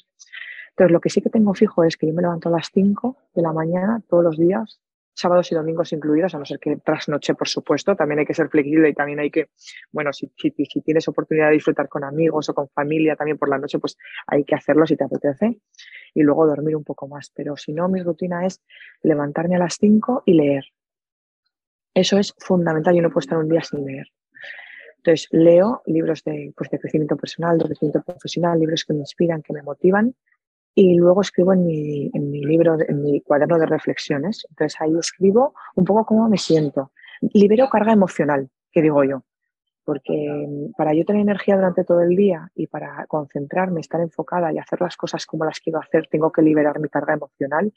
Entonces, 0.71 0.93
lo 0.93 1.01
que 1.01 1.11
sí 1.11 1.21
que 1.21 1.31
tengo 1.31 1.53
fijo 1.53 1.83
es 1.83 1.97
que 1.97 2.07
yo 2.07 2.15
me 2.15 2.23
levanto 2.23 2.49
a 2.49 2.53
las 2.53 2.71
5 2.73 3.17
de 3.35 3.43
la 3.43 3.53
mañana 3.53 4.01
todos 4.09 4.23
los 4.23 4.39
días, 4.39 4.81
sábados 5.21 5.53
y 5.53 5.55
domingos 5.55 5.93
incluidos, 5.93 6.35
a 6.35 6.39
no 6.39 6.45
ser 6.45 6.59
que 6.59 6.77
trasnoche, 6.77 7.35
por 7.35 7.49
supuesto, 7.49 7.95
también 7.95 8.21
hay 8.21 8.27
que 8.27 8.35
ser 8.35 8.49
flexible 8.49 8.89
y 8.89 8.95
también 8.95 9.21
hay 9.21 9.31
que, 9.31 9.51
bueno, 9.93 10.13
si, 10.13 10.33
si, 10.37 10.81
tienes 10.81 11.07
oportunidad 11.09 11.49
de 11.49 11.55
disfrutar 11.55 11.89
con 11.89 12.05
amigos 12.05 12.49
o 12.49 12.55
con 12.55 12.69
familia 12.71 13.17
también 13.17 13.39
por 13.39 13.49
la 13.49 13.59
noche, 13.59 13.79
pues 13.79 13.97
hay 14.27 14.45
que 14.45 14.55
hacerlo 14.55 14.87
si 14.87 14.97
te 14.97 15.05
apetece 15.05 15.61
y 16.15 16.23
luego 16.23 16.47
dormir 16.47 16.77
un 16.77 16.85
poco 16.85 17.07
más. 17.07 17.31
Pero 17.35 17.57
si 17.57 17.73
no, 17.73 17.89
mi 17.89 18.03
rutina 18.03 18.47
es 18.47 18.63
levantarme 19.03 19.57
a 19.57 19.61
las 19.61 19.77
5 19.79 20.23
y 20.27 20.35
leer. 20.35 20.65
Eso 21.95 22.19
es 22.19 22.35
fundamental, 22.39 22.95
yo 22.95 23.03
no 23.03 23.11
puedo 23.11 23.21
estar 23.21 23.39
un 23.39 23.49
día 23.49 23.63
sin 23.63 23.85
leer. 23.85 24.07
Entonces, 24.99 25.29
leo 25.31 25.83
libros 25.87 26.23
de, 26.25 26.53
pues, 26.57 26.71
de 26.71 26.79
crecimiento 26.79 27.17
personal, 27.17 27.59
de 27.59 27.65
crecimiento 27.65 28.03
profesional, 28.03 28.59
libros 28.59 28.85
que 28.85 28.93
me 28.93 29.01
inspiran, 29.01 29.43
que 29.43 29.53
me 29.53 29.63
motivan, 29.63 30.15
y 30.75 30.95
luego 30.95 31.21
escribo 31.21 31.53
en 31.53 31.67
mi, 31.67 32.11
en 32.15 32.31
mi 32.31 32.45
libro, 32.45 32.77
en 32.87 33.03
mi 33.03 33.21
cuaderno 33.21 33.59
de 33.59 33.67
reflexiones. 33.67 34.47
Entonces, 34.51 34.81
ahí 34.81 34.97
escribo 34.99 35.55
un 35.75 35.85
poco 35.85 36.07
cómo 36.07 36.29
me 36.29 36.39
siento. 36.39 36.93
Libero 37.21 37.69
carga 37.69 37.93
emocional, 37.93 38.49
que 38.73 38.83
digo 38.83 39.05
yo, 39.05 39.25
porque 39.85 40.47
para 40.77 40.95
yo 40.95 41.05
tener 41.05 41.23
energía 41.23 41.57
durante 41.57 41.85
todo 41.85 42.01
el 42.01 42.17
día 42.17 42.51
y 42.55 42.67
para 42.67 43.07
concentrarme, 43.07 43.81
estar 43.81 44.01
enfocada 44.01 44.53
y 44.53 44.59
hacer 44.59 44.81
las 44.81 44.97
cosas 44.97 45.27
como 45.27 45.45
las 45.45 45.61
quiero 45.61 45.81
hacer, 45.81 46.07
tengo 46.09 46.33
que 46.33 46.43
liberar 46.43 46.79
mi 46.81 46.89
carga 46.89 47.15
emocional 47.15 47.73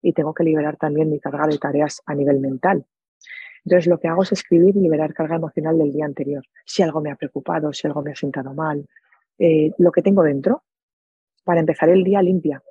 y 0.00 0.12
tengo 0.12 0.34
que 0.34 0.44
liberar 0.44 0.76
también 0.76 1.10
mi 1.10 1.20
carga 1.20 1.46
de 1.46 1.58
tareas 1.58 2.02
a 2.06 2.14
nivel 2.14 2.40
mental. 2.40 2.86
Entonces 3.64 3.86
lo 3.86 4.00
que 4.00 4.08
hago 4.08 4.24
es 4.24 4.32
escribir 4.32 4.76
y 4.76 4.80
liberar 4.80 5.14
carga 5.14 5.36
emocional 5.36 5.78
del 5.78 5.92
día 5.92 6.06
anterior. 6.06 6.42
Si 6.64 6.82
algo 6.82 7.00
me 7.00 7.12
ha 7.12 7.16
preocupado, 7.16 7.72
si 7.72 7.86
algo 7.86 8.02
me 8.02 8.10
ha 8.10 8.16
sentado 8.16 8.52
mal, 8.54 8.88
eh, 9.38 9.70
lo 9.78 9.92
que 9.92 10.02
tengo 10.02 10.22
dentro 10.22 10.64
para 11.44 11.60
empezar 11.60 11.88
el 11.88 12.04
día 12.04 12.22
limpia 12.22 12.62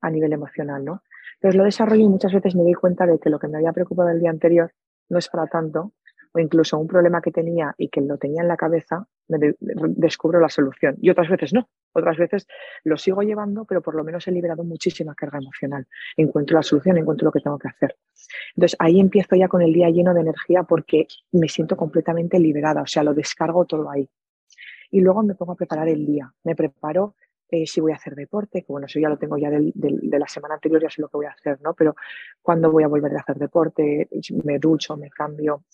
a 0.00 0.10
nivel 0.10 0.32
emocional, 0.32 0.84
¿no? 0.84 1.02
Entonces 1.34 1.58
lo 1.58 1.64
desarrollo 1.64 2.04
y 2.04 2.08
muchas 2.08 2.32
veces 2.32 2.54
me 2.54 2.62
doy 2.62 2.74
cuenta 2.74 3.06
de 3.06 3.18
que 3.18 3.30
lo 3.30 3.38
que 3.38 3.48
me 3.48 3.58
había 3.58 3.72
preocupado 3.72 4.10
el 4.10 4.20
día 4.20 4.30
anterior 4.30 4.72
no 5.08 5.18
es 5.18 5.28
para 5.28 5.46
tanto, 5.46 5.92
o 6.32 6.38
incluso 6.38 6.78
un 6.78 6.86
problema 6.86 7.20
que 7.20 7.30
tenía 7.30 7.74
y 7.76 7.88
que 7.88 8.00
lo 8.00 8.16
tenía 8.16 8.42
en 8.42 8.48
la 8.48 8.56
cabeza, 8.56 9.06
me 9.28 9.54
descubro 9.60 10.40
la 10.40 10.48
solución. 10.48 10.96
Y 11.00 11.10
otras 11.10 11.28
veces 11.28 11.52
no. 11.52 11.68
Otras 11.92 12.16
veces 12.16 12.46
lo 12.84 12.96
sigo 12.96 13.22
llevando, 13.22 13.66
pero 13.66 13.82
por 13.82 13.94
lo 13.94 14.02
menos 14.02 14.26
he 14.26 14.32
liberado 14.32 14.64
muchísima 14.64 15.14
carga 15.14 15.38
emocional. 15.38 15.86
Encuentro 16.16 16.56
la 16.56 16.62
solución, 16.62 16.96
encuentro 16.96 17.26
lo 17.26 17.32
que 17.32 17.40
tengo 17.40 17.58
que 17.58 17.68
hacer. 17.68 17.96
Entonces 18.56 18.76
ahí 18.78 18.98
empiezo 18.98 19.36
ya 19.36 19.48
con 19.48 19.60
el 19.60 19.72
día 19.72 19.90
lleno 19.90 20.14
de 20.14 20.22
energía 20.22 20.62
porque 20.62 21.06
me 21.32 21.48
siento 21.48 21.76
completamente 21.76 22.38
liberada, 22.38 22.82
o 22.82 22.86
sea, 22.86 23.02
lo 23.02 23.12
descargo 23.12 23.66
todo 23.66 23.90
ahí. 23.90 24.08
Y 24.90 25.00
luego 25.00 25.22
me 25.22 25.34
pongo 25.34 25.52
a 25.52 25.56
preparar 25.56 25.88
el 25.88 26.06
día. 26.06 26.32
Me 26.44 26.54
preparo 26.54 27.14
eh, 27.52 27.66
si 27.66 27.82
voy 27.82 27.92
a 27.92 27.96
hacer 27.96 28.14
deporte, 28.14 28.62
que 28.62 28.72
bueno, 28.72 28.86
eso 28.86 28.98
ya 28.98 29.10
lo 29.10 29.18
tengo 29.18 29.36
ya 29.36 29.50
de 29.50 30.18
la 30.18 30.26
semana 30.26 30.54
anterior, 30.54 30.82
ya 30.82 30.88
sé 30.88 31.02
lo 31.02 31.08
que 31.08 31.18
voy 31.18 31.26
a 31.26 31.32
hacer, 31.32 31.60
¿no? 31.60 31.74
Pero 31.74 31.94
cuando 32.40 32.72
voy 32.72 32.82
a 32.82 32.88
volver 32.88 33.14
a 33.14 33.20
hacer 33.20 33.36
deporte, 33.36 34.08
me 34.42 34.58
ducho, 34.58 34.96
me 34.96 35.10
cambio, 35.10 35.64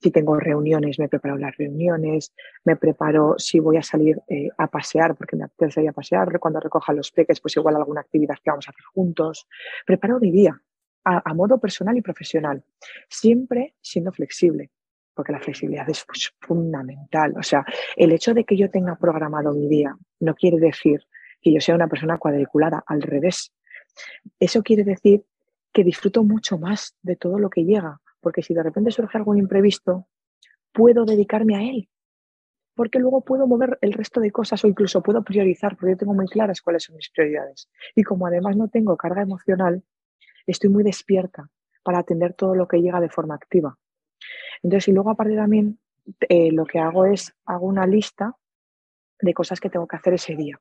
si 0.00 0.10
tengo 0.10 0.36
reuniones, 0.38 0.98
me 0.98 1.08
preparo 1.08 1.36
las 1.36 1.56
reuniones, 1.56 2.32
me 2.64 2.74
preparo 2.74 3.36
si 3.38 3.60
voy 3.60 3.76
a 3.76 3.82
salir 3.82 4.20
eh, 4.28 4.48
a 4.58 4.66
pasear, 4.66 5.14
porque 5.14 5.36
me 5.36 5.44
apetece 5.44 5.82
ir 5.82 5.88
a 5.88 5.92
pasear, 5.92 6.38
cuando 6.40 6.58
recoja 6.58 6.92
los 6.92 7.12
peques, 7.12 7.40
pues 7.40 7.56
igual 7.56 7.76
alguna 7.76 8.00
actividad 8.00 8.36
que 8.42 8.50
vamos 8.50 8.66
a 8.66 8.70
hacer 8.70 8.84
juntos. 8.92 9.46
Preparo 9.86 10.18
mi 10.18 10.32
día 10.32 10.60
a, 11.04 11.34
modo 11.34 11.58
personal 11.58 11.96
y 11.96 12.02
profesional, 12.02 12.64
siempre 13.08 13.74
siendo 13.80 14.10
flexible, 14.10 14.70
porque 15.14 15.32
la 15.32 15.40
flexibilidad 15.40 15.88
es 15.88 16.04
pues, 16.04 16.32
fundamental. 16.40 17.34
O 17.38 17.42
sea, 17.42 17.64
el 17.96 18.12
hecho 18.12 18.34
de 18.34 18.44
que 18.44 18.56
yo 18.56 18.70
tenga 18.70 18.96
programado 18.96 19.54
mi 19.54 19.68
día 19.68 19.96
no 20.20 20.34
quiere 20.34 20.58
decir 20.58 21.00
que 21.40 21.52
yo 21.52 21.60
sea 21.60 21.74
una 21.74 21.88
persona 21.88 22.18
cuadriculada, 22.18 22.82
al 22.86 23.02
revés. 23.02 23.52
Eso 24.38 24.62
quiere 24.62 24.84
decir 24.84 25.24
que 25.72 25.84
disfruto 25.84 26.24
mucho 26.24 26.58
más 26.58 26.96
de 27.02 27.16
todo 27.16 27.38
lo 27.38 27.50
que 27.50 27.64
llega, 27.64 28.00
porque 28.20 28.42
si 28.42 28.54
de 28.54 28.62
repente 28.62 28.90
surge 28.90 29.18
algún 29.18 29.38
imprevisto, 29.38 30.08
puedo 30.72 31.04
dedicarme 31.04 31.56
a 31.56 31.62
él, 31.62 31.88
porque 32.74 32.98
luego 32.98 33.22
puedo 33.22 33.46
mover 33.46 33.78
el 33.80 33.92
resto 33.92 34.20
de 34.20 34.30
cosas 34.30 34.64
o 34.64 34.68
incluso 34.68 35.02
puedo 35.02 35.22
priorizar, 35.22 35.76
porque 35.76 35.92
yo 35.92 35.96
tengo 35.98 36.14
muy 36.14 36.26
claras 36.26 36.62
cuáles 36.62 36.84
son 36.84 36.96
mis 36.96 37.10
prioridades. 37.10 37.68
Y 37.94 38.02
como 38.02 38.26
además 38.26 38.56
no 38.56 38.68
tengo 38.68 38.96
carga 38.96 39.22
emocional, 39.22 39.82
estoy 40.46 40.70
muy 40.70 40.84
despierta 40.84 41.50
para 41.82 41.98
atender 41.98 42.34
todo 42.34 42.54
lo 42.54 42.68
que 42.68 42.80
llega 42.80 43.00
de 43.00 43.08
forma 43.08 43.34
activa. 43.34 43.78
Entonces, 44.62 44.88
y 44.88 44.92
luego 44.92 45.10
aparte 45.10 45.36
también 45.36 45.78
eh, 46.28 46.52
lo 46.52 46.64
que 46.64 46.78
hago 46.78 47.06
es, 47.06 47.34
hago 47.44 47.66
una 47.66 47.86
lista 47.86 48.36
de 49.20 49.34
cosas 49.34 49.60
que 49.60 49.70
tengo 49.70 49.86
que 49.86 49.96
hacer 49.96 50.14
ese 50.14 50.36
día, 50.36 50.60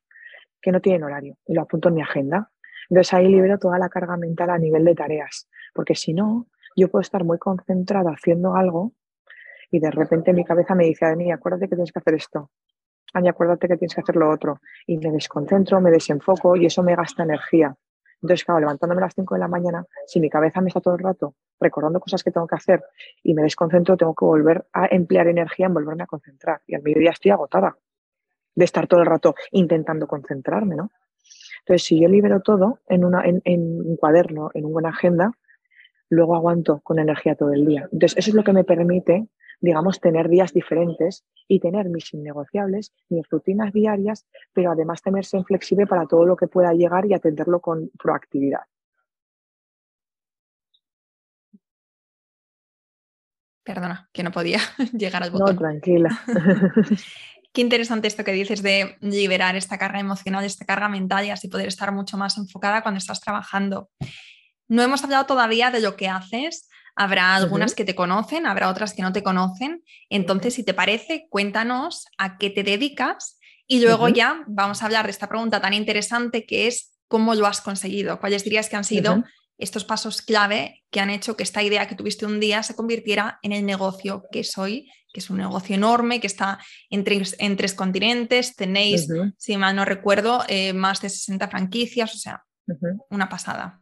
que 0.62 0.72
no 0.72 0.82
tienen 0.82 1.04
horario, 1.04 1.38
y 1.46 1.54
lo 1.54 1.62
apunto 1.62 1.90
en 1.90 1.96
mi 1.96 2.02
agenda. 2.02 2.52
Entonces 2.90 3.14
ahí 3.14 3.28
libero 3.28 3.58
toda 3.58 3.78
la 3.78 3.90
carga 3.90 4.18
mental 4.18 4.50
a 4.50 4.58
nivel 4.58 4.86
de 4.86 4.96
tareas, 4.96 5.48
porque 5.74 5.96
si 5.96 6.14
no, 6.14 6.48
yo 6.76 6.90
puedo 6.90 7.02
estar 7.02 7.24
muy 7.24 7.38
concentrada 7.38 8.12
haciendo 8.12 8.56
algo 8.56 8.94
y 9.72 9.80
de 9.80 9.92
repente 9.92 10.34
mi 10.34 10.46
cabeza 10.46 10.76
me 10.76 10.86
dice, 10.86 11.06
Ani, 11.06 11.32
acuérdate 11.32 11.68
que 11.68 11.76
tienes 11.76 11.92
que 11.92 12.00
hacer 12.00 12.14
esto. 12.14 12.52
Ani, 13.14 13.30
acuérdate 13.30 13.68
que 13.68 13.78
tienes 13.78 13.96
que 13.96 14.02
hacer 14.02 14.16
lo 14.16 14.30
otro. 14.30 14.62
Y 14.86 14.98
me 14.98 15.12
desconcentro, 15.12 15.82
me 15.82 15.92
desenfoco 15.92 16.56
y 16.56 16.66
eso 16.66 16.84
me 16.84 16.96
gasta 16.96 17.24
energía. 17.24 17.76
Entonces, 18.22 18.46
claro, 18.46 18.62
levantándome 18.62 19.02
a 19.02 19.06
las 19.06 19.14
5 19.14 19.36
de 19.36 19.40
la 19.40 19.48
mañana, 19.48 19.86
si 20.06 20.20
mi 20.20 20.30
cabeza 20.30 20.62
me 20.62 20.70
está 20.70 20.82
todo 20.82 20.96
el 20.96 21.00
rato 21.00 21.36
recordando 21.60 22.00
cosas 22.00 22.24
que 22.24 22.32
tengo 22.32 22.48
que 22.48 22.56
hacer 22.56 22.84
y 23.24 23.34
me 23.34 23.42
desconcentro, 23.42 23.98
tengo 23.98 24.16
que 24.16 24.26
volver 24.26 24.68
a 24.74 24.88
emplear 24.88 25.28
energía 25.28 25.68
en 25.68 25.74
volverme 25.74 26.04
a 26.04 26.08
concentrar. 26.08 26.62
Y 26.66 26.76
al 26.76 26.84
mediodía 26.84 27.12
estoy 27.12 27.32
agotada 27.32 27.76
de 28.58 28.66
estar 28.66 28.88
todo 28.88 29.02
el 29.02 29.06
rato 29.06 29.36
intentando 29.52 30.08
concentrarme, 30.08 30.76
¿no? 30.76 30.92
Entonces, 31.60 31.84
si 31.84 32.02
yo 32.02 32.10
libero 32.10 32.42
todo 32.42 32.80
en, 32.88 33.06
una, 33.06 33.24
en 33.24 33.42
un 33.46 33.98
cuaderno, 33.98 34.50
en 34.54 34.66
una 34.66 34.74
buena 34.74 34.90
agenda, 34.90 35.32
luego 36.10 36.36
aguanto 36.36 36.80
con 36.82 36.98
energía 36.98 37.36
todo 37.36 37.54
el 37.54 37.66
día. 37.66 37.88
Entonces, 37.92 38.18
eso 38.18 38.32
es 38.32 38.36
lo 38.36 38.44
que 38.44 38.54
me 38.54 38.64
permite, 38.64 39.28
digamos, 39.60 40.00
tener 40.00 40.28
días 40.28 40.54
diferentes 40.54 41.24
y 41.48 41.60
tener 41.60 41.90
mis 41.90 42.12
innegociables, 42.14 42.94
mis 43.10 43.30
rutinas 43.30 43.74
diarias, 43.74 44.26
pero 44.54 44.72
además 44.72 45.04
tenerse 45.04 45.44
flexible 45.44 45.86
para 45.86 46.08
todo 46.08 46.26
lo 46.26 46.36
que 46.36 46.48
pueda 46.48 46.74
llegar 46.74 47.06
y 47.06 47.14
atenderlo 47.14 47.60
con 47.60 47.92
proactividad. 48.02 48.62
Perdona, 53.64 54.10
que 54.14 54.24
no 54.24 54.32
podía 54.32 54.60
llegar 54.98 55.22
al 55.22 55.32
botón. 55.32 55.56
No, 55.56 55.60
tranquila. 55.60 56.10
Qué 57.54 57.62
interesante 57.62 58.08
esto 58.08 58.24
que 58.24 58.34
dices 58.34 58.62
de 58.62 58.98
liberar 59.02 59.56
esta 59.56 59.78
carga 59.78 60.00
emocional, 60.00 60.44
esta 60.44 60.66
carga 60.66 60.90
mental 60.90 61.26
y 61.26 61.32
así 61.32 61.48
poder 61.48 61.68
estar 61.68 61.92
mucho 61.92 62.18
más 62.18 62.38
enfocada 62.38 62.82
cuando 62.82 63.00
estás 63.00 63.20
trabajando. 63.22 63.90
No 64.68 64.84
hemos 64.84 65.04
hablado 65.04 65.26
todavía 65.26 65.72
de 65.72 65.80
lo 65.80 65.96
que 65.96 66.08
haces. 66.08 66.70
Habrá 66.96 67.36
algunas 67.36 67.76
que 67.76 67.86
te 67.86 67.96
conocen, 67.96 68.48
habrá 68.48 68.70
otras 68.70 68.94
que 68.94 69.02
no 69.02 69.14
te 69.14 69.24
conocen. 69.24 69.84
Entonces, 70.10 70.56
si 70.56 70.64
te 70.64 70.74
parece, 70.74 71.28
cuéntanos 71.30 72.08
a 72.18 72.38
qué 72.38 72.50
te 72.50 72.64
dedicas 72.64 73.40
y 73.68 73.82
luego 73.82 74.08
ya 74.10 74.44
vamos 74.48 74.82
a 74.82 74.86
hablar 74.86 75.06
de 75.06 75.12
esta 75.12 75.28
pregunta 75.28 75.62
tan 75.62 75.74
interesante 75.74 76.46
que 76.46 76.68
es 76.68 76.98
cómo 77.08 77.36
lo 77.36 77.46
has 77.46 77.62
conseguido. 77.62 78.20
¿Cuáles 78.20 78.44
dirías 78.44 78.70
que 78.70 78.78
han 78.78 78.84
sido 78.84 79.24
estos 79.58 79.86
pasos 79.86 80.22
clave 80.22 80.84
que 80.92 81.00
han 81.00 81.10
hecho 81.10 81.36
que 81.36 81.44
esta 81.44 81.64
idea 81.64 81.88
que 81.88 81.96
tuviste 81.96 82.26
un 82.26 82.40
día 82.40 82.64
se 82.64 82.76
convirtiera 82.76 83.40
en 83.42 83.52
el 83.52 83.66
negocio 83.66 84.24
que 84.32 84.44
soy, 84.44 84.90
que 85.12 85.20
es 85.20 85.30
un 85.30 85.38
negocio 85.38 85.76
enorme, 85.76 86.20
que 86.20 86.28
está 86.28 86.60
en 86.90 87.04
tres, 87.04 87.36
en 87.40 87.58
tres 87.58 87.74
continentes, 87.74 88.56
tenéis, 88.56 89.08
si 89.38 89.58
mal 89.58 89.76
no 89.76 89.86
recuerdo, 89.86 90.42
eh, 90.48 90.74
más 90.74 91.02
de 91.02 91.10
60 91.10 91.48
franquicias, 91.48 92.14
o 92.14 92.18
sea, 92.18 92.44
una 93.10 93.30
pasada. 93.30 93.82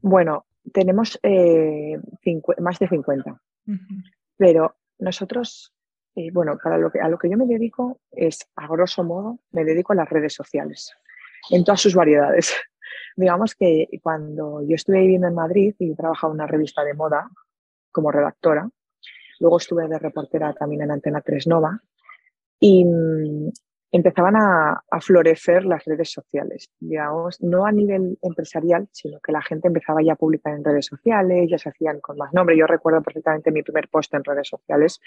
Bueno, 0.00 0.46
tenemos 0.72 1.18
eh, 1.22 1.98
más 2.58 2.78
de 2.78 2.88
50, 2.88 3.42
pero 4.36 4.76
nosotros, 4.98 5.74
eh, 6.14 6.30
bueno, 6.32 6.58
para 6.62 6.78
lo 6.78 6.90
que, 6.90 7.00
a 7.00 7.08
lo 7.08 7.18
que 7.18 7.28
yo 7.28 7.36
me 7.36 7.46
dedico 7.46 8.00
es, 8.10 8.48
a 8.56 8.66
grosso 8.66 9.04
modo, 9.04 9.40
me 9.50 9.64
dedico 9.64 9.92
a 9.92 9.96
las 9.96 10.08
redes 10.08 10.32
sociales, 10.32 10.94
en 11.50 11.64
todas 11.64 11.80
sus 11.80 11.94
variedades. 11.94 12.54
Digamos 13.16 13.54
que 13.54 13.88
cuando 14.02 14.62
yo 14.62 14.74
estuve 14.74 15.00
viviendo 15.00 15.28
en 15.28 15.34
Madrid 15.34 15.74
y 15.78 15.94
trabajaba 15.94 16.32
en 16.32 16.40
una 16.40 16.46
revista 16.46 16.84
de 16.84 16.94
moda 16.94 17.28
como 17.90 18.10
redactora, 18.10 18.68
luego 19.40 19.58
estuve 19.58 19.88
de 19.88 19.98
reportera 19.98 20.52
también 20.54 20.82
en 20.82 20.92
Antena 20.92 21.20
3 21.20 21.46
Nova 21.46 21.80
y, 22.58 22.86
empezaban 23.92 24.36
a, 24.36 24.82
florecer 25.00 25.66
las 25.66 25.84
redes 25.84 26.10
sociales, 26.10 26.70
digamos, 26.80 27.42
no 27.42 27.66
a 27.66 27.72
nivel 27.72 28.18
empresarial, 28.22 28.88
sino 28.90 29.20
que 29.20 29.32
la 29.32 29.42
gente 29.42 29.68
empezaba 29.68 30.02
ya 30.02 30.14
a 30.14 30.16
publicar 30.16 30.54
en 30.54 30.64
redes 30.64 30.86
sociales, 30.86 31.50
ya 31.50 31.58
se 31.58 31.68
hacían 31.68 32.00
con 32.00 32.16
más 32.16 32.32
nombre. 32.32 32.56
Yo 32.56 32.66
recuerdo 32.66 33.02
perfectamente 33.02 33.52
mi 33.52 33.62
primer 33.62 33.88
post 33.88 34.14
en 34.14 34.24
redes 34.24 34.48
sociales 34.48 34.98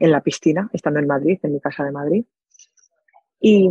en 0.00 0.10
la 0.10 0.20
piscina, 0.20 0.68
estando 0.72 0.98
en 0.98 1.06
Madrid, 1.06 1.38
en 1.42 1.52
mi 1.52 1.60
casa 1.60 1.84
de 1.84 1.92
Madrid. 1.92 2.24
Y, 3.38 3.70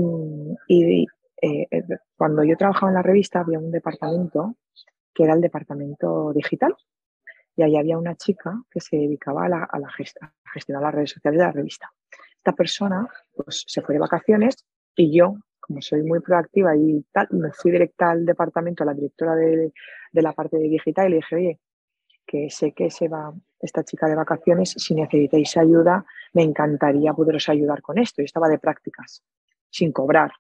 eh, 0.69 1.05
eh, 1.41 1.67
cuando 2.15 2.43
yo 2.43 2.55
trabajaba 2.55 2.91
en 2.91 2.95
la 2.95 3.01
revista 3.01 3.39
había 3.39 3.59
un 3.59 3.71
departamento 3.71 4.55
que 5.13 5.23
era 5.23 5.33
el 5.33 5.41
departamento 5.41 6.31
digital. 6.33 6.75
Y 7.55 7.63
ahí 7.63 7.75
había 7.75 7.97
una 7.97 8.15
chica 8.15 8.63
que 8.69 8.79
se 8.79 8.95
dedicaba 8.95 9.45
a, 9.45 9.49
la, 9.49 9.57
a, 9.63 9.77
a 9.77 10.51
gestionar 10.53 10.83
las 10.83 10.95
redes 10.95 11.11
sociales 11.11 11.39
de 11.39 11.45
la 11.45 11.51
revista 11.51 11.91
esta 12.41 12.53
persona 12.53 13.07
pues, 13.35 13.63
se 13.67 13.81
fue 13.81 13.93
de 13.93 13.99
vacaciones 13.99 14.65
y 14.95 15.15
yo, 15.15 15.35
como 15.59 15.79
soy 15.81 16.01
muy 16.01 16.21
proactiva 16.21 16.75
y 16.75 17.05
tal, 17.11 17.27
me 17.31 17.51
fui 17.51 17.71
directa 17.71 18.09
al 18.09 18.25
departamento, 18.25 18.83
a 18.83 18.87
la 18.87 18.95
directora 18.95 19.35
de, 19.35 19.71
la 20.13 20.33
parte 20.33 20.57
de 20.57 20.67
digital 20.67 21.07
y 21.07 21.09
le 21.11 21.15
dije, 21.17 21.35
oye, 21.35 21.59
que 22.25 22.49
sé 22.49 22.71
que 22.71 22.89
se 22.89 23.07
va 23.07 23.31
esta 23.59 23.83
chica 23.83 24.07
de 24.07 24.15
vacaciones, 24.15 24.71
si 24.71 24.95
necesitáis 24.95 25.55
ayuda, 25.55 26.03
me 26.33 26.41
encantaría 26.41 27.13
poderos 27.13 27.47
ayudar 27.47 27.81
con 27.83 27.99
esto. 27.99 28.23
Yo 28.23 28.25
estaba 28.25 28.49
de 28.49 28.57
prácticas, 28.57 29.23
sin 29.69 29.91
cobrar. 29.91 30.31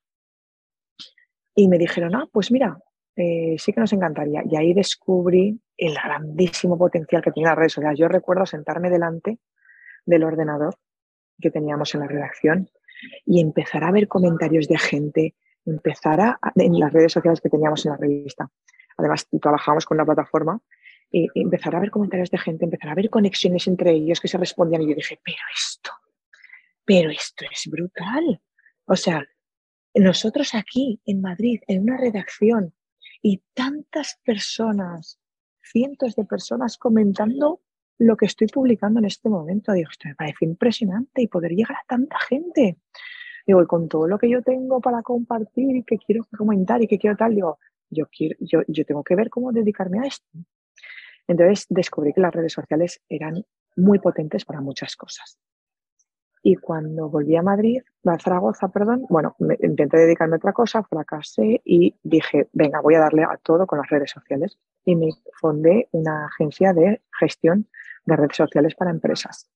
Y 1.55 1.67
me 1.67 1.77
dijeron, 1.77 2.15
ah, 2.15 2.27
pues 2.31 2.51
mira, 2.51 2.77
eh, 3.15 3.55
sí 3.57 3.73
que 3.73 3.81
nos 3.81 3.93
encantaría. 3.93 4.43
Y 4.49 4.55
ahí 4.55 4.73
descubrí 4.73 5.59
el 5.77 5.93
grandísimo 5.95 6.77
potencial 6.77 7.21
que 7.21 7.31
tenía 7.31 7.49
las 7.49 7.57
redes 7.57 7.73
sociales. 7.73 7.99
Yo 7.99 8.07
recuerdo 8.07 8.45
sentarme 8.45 8.89
delante 8.89 9.39
del 10.05 10.23
ordenador 10.23 10.75
que 11.39 11.51
teníamos 11.51 11.93
en 11.95 12.01
la 12.01 12.07
redacción 12.07 12.69
y 13.25 13.41
empezar 13.41 13.83
a 13.83 13.91
ver 13.91 14.07
comentarios 14.07 14.67
de 14.67 14.77
gente, 14.77 15.35
empezar 15.65 16.21
a, 16.21 16.39
en 16.55 16.79
las 16.79 16.93
redes 16.93 17.11
sociales 17.11 17.41
que 17.41 17.49
teníamos 17.49 17.85
en 17.85 17.91
la 17.91 17.97
revista. 17.97 18.49
Además, 18.97 19.27
trabajábamos 19.41 19.85
con 19.85 19.97
una 19.97 20.05
plataforma 20.05 20.61
y, 21.09 21.27
empezar 21.35 21.75
a 21.75 21.79
ver 21.79 21.91
comentarios 21.91 22.29
de 22.29 22.37
gente, 22.37 22.65
empezar 22.65 22.89
a 22.89 22.95
ver 22.95 23.09
conexiones 23.09 23.67
entre 23.67 23.91
ellos 23.91 24.19
que 24.19 24.27
se 24.27 24.37
respondían 24.37 24.83
y 24.83 24.89
yo 24.89 24.95
dije, 24.95 25.19
pero 25.23 25.37
esto, 25.53 25.91
pero 26.85 27.09
esto 27.09 27.45
es 27.51 27.69
brutal. 27.69 28.41
O 28.85 28.95
sea, 28.95 29.25
nosotros 29.95 30.53
aquí 30.55 31.01
en 31.05 31.21
Madrid, 31.21 31.61
en 31.67 31.83
una 31.83 31.97
redacción, 31.97 32.73
y 33.21 33.43
tantas 33.53 34.19
personas, 34.23 35.19
cientos 35.61 36.15
de 36.15 36.25
personas 36.25 36.77
comentando 36.77 37.61
lo 37.97 38.17
que 38.17 38.25
estoy 38.25 38.47
publicando 38.47 38.99
en 38.99 39.05
este 39.05 39.29
momento. 39.29 39.73
Digo, 39.73 39.89
esto 39.91 40.07
me 40.07 40.15
parece 40.15 40.45
impresionante 40.45 41.21
y 41.21 41.27
poder 41.27 41.51
llegar 41.51 41.77
a 41.77 41.85
tanta 41.87 42.17
gente. 42.27 42.79
Digo, 43.45 43.61
y 43.61 43.67
con 43.67 43.87
todo 43.87 44.07
lo 44.07 44.17
que 44.17 44.29
yo 44.29 44.41
tengo 44.41 44.81
para 44.81 45.03
compartir 45.03 45.75
y 45.75 45.83
que 45.83 45.97
quiero 45.97 46.25
comentar 46.35 46.81
y 46.81 46.87
que 46.87 46.97
quiero 46.97 47.15
tal, 47.15 47.35
digo, 47.35 47.59
yo, 47.89 48.07
quiero, 48.07 48.35
yo, 48.39 48.61
yo 48.67 48.85
tengo 48.85 49.03
que 49.03 49.15
ver 49.15 49.29
cómo 49.29 49.51
dedicarme 49.51 49.99
a 49.99 50.07
esto. 50.07 50.27
Entonces 51.27 51.67
descubrí 51.69 52.13
que 52.13 52.21
las 52.21 52.33
redes 52.33 52.53
sociales 52.53 53.01
eran 53.07 53.45
muy 53.75 53.99
potentes 53.99 54.45
para 54.45 54.61
muchas 54.61 54.95
cosas. 54.95 55.37
Y 56.43 56.55
cuando 56.55 57.09
volví 57.09 57.35
a 57.35 57.43
Madrid, 57.43 57.81
a 58.05 58.17
Zaragoza, 58.17 58.69
perdón, 58.69 59.05
bueno, 59.09 59.35
intenté 59.61 59.97
dedicarme 59.97 60.35
a 60.35 60.37
otra 60.37 60.53
cosa, 60.53 60.83
fracasé 60.83 61.61
y 61.63 61.95
dije, 62.03 62.49
venga, 62.51 62.81
voy 62.81 62.95
a 62.95 62.99
darle 62.99 63.23
a 63.23 63.37
todo 63.37 63.67
con 63.67 63.77
las 63.77 63.89
redes 63.89 64.09
sociales. 64.09 64.57
Y 64.83 64.95
me 64.95 65.09
fundé 65.39 65.87
una 65.91 66.25
agencia 66.25 66.73
de 66.73 67.01
gestión 67.19 67.67
de 68.05 68.15
redes 68.15 68.37
sociales 68.37 68.73
para 68.75 68.89
empresas 68.89 69.47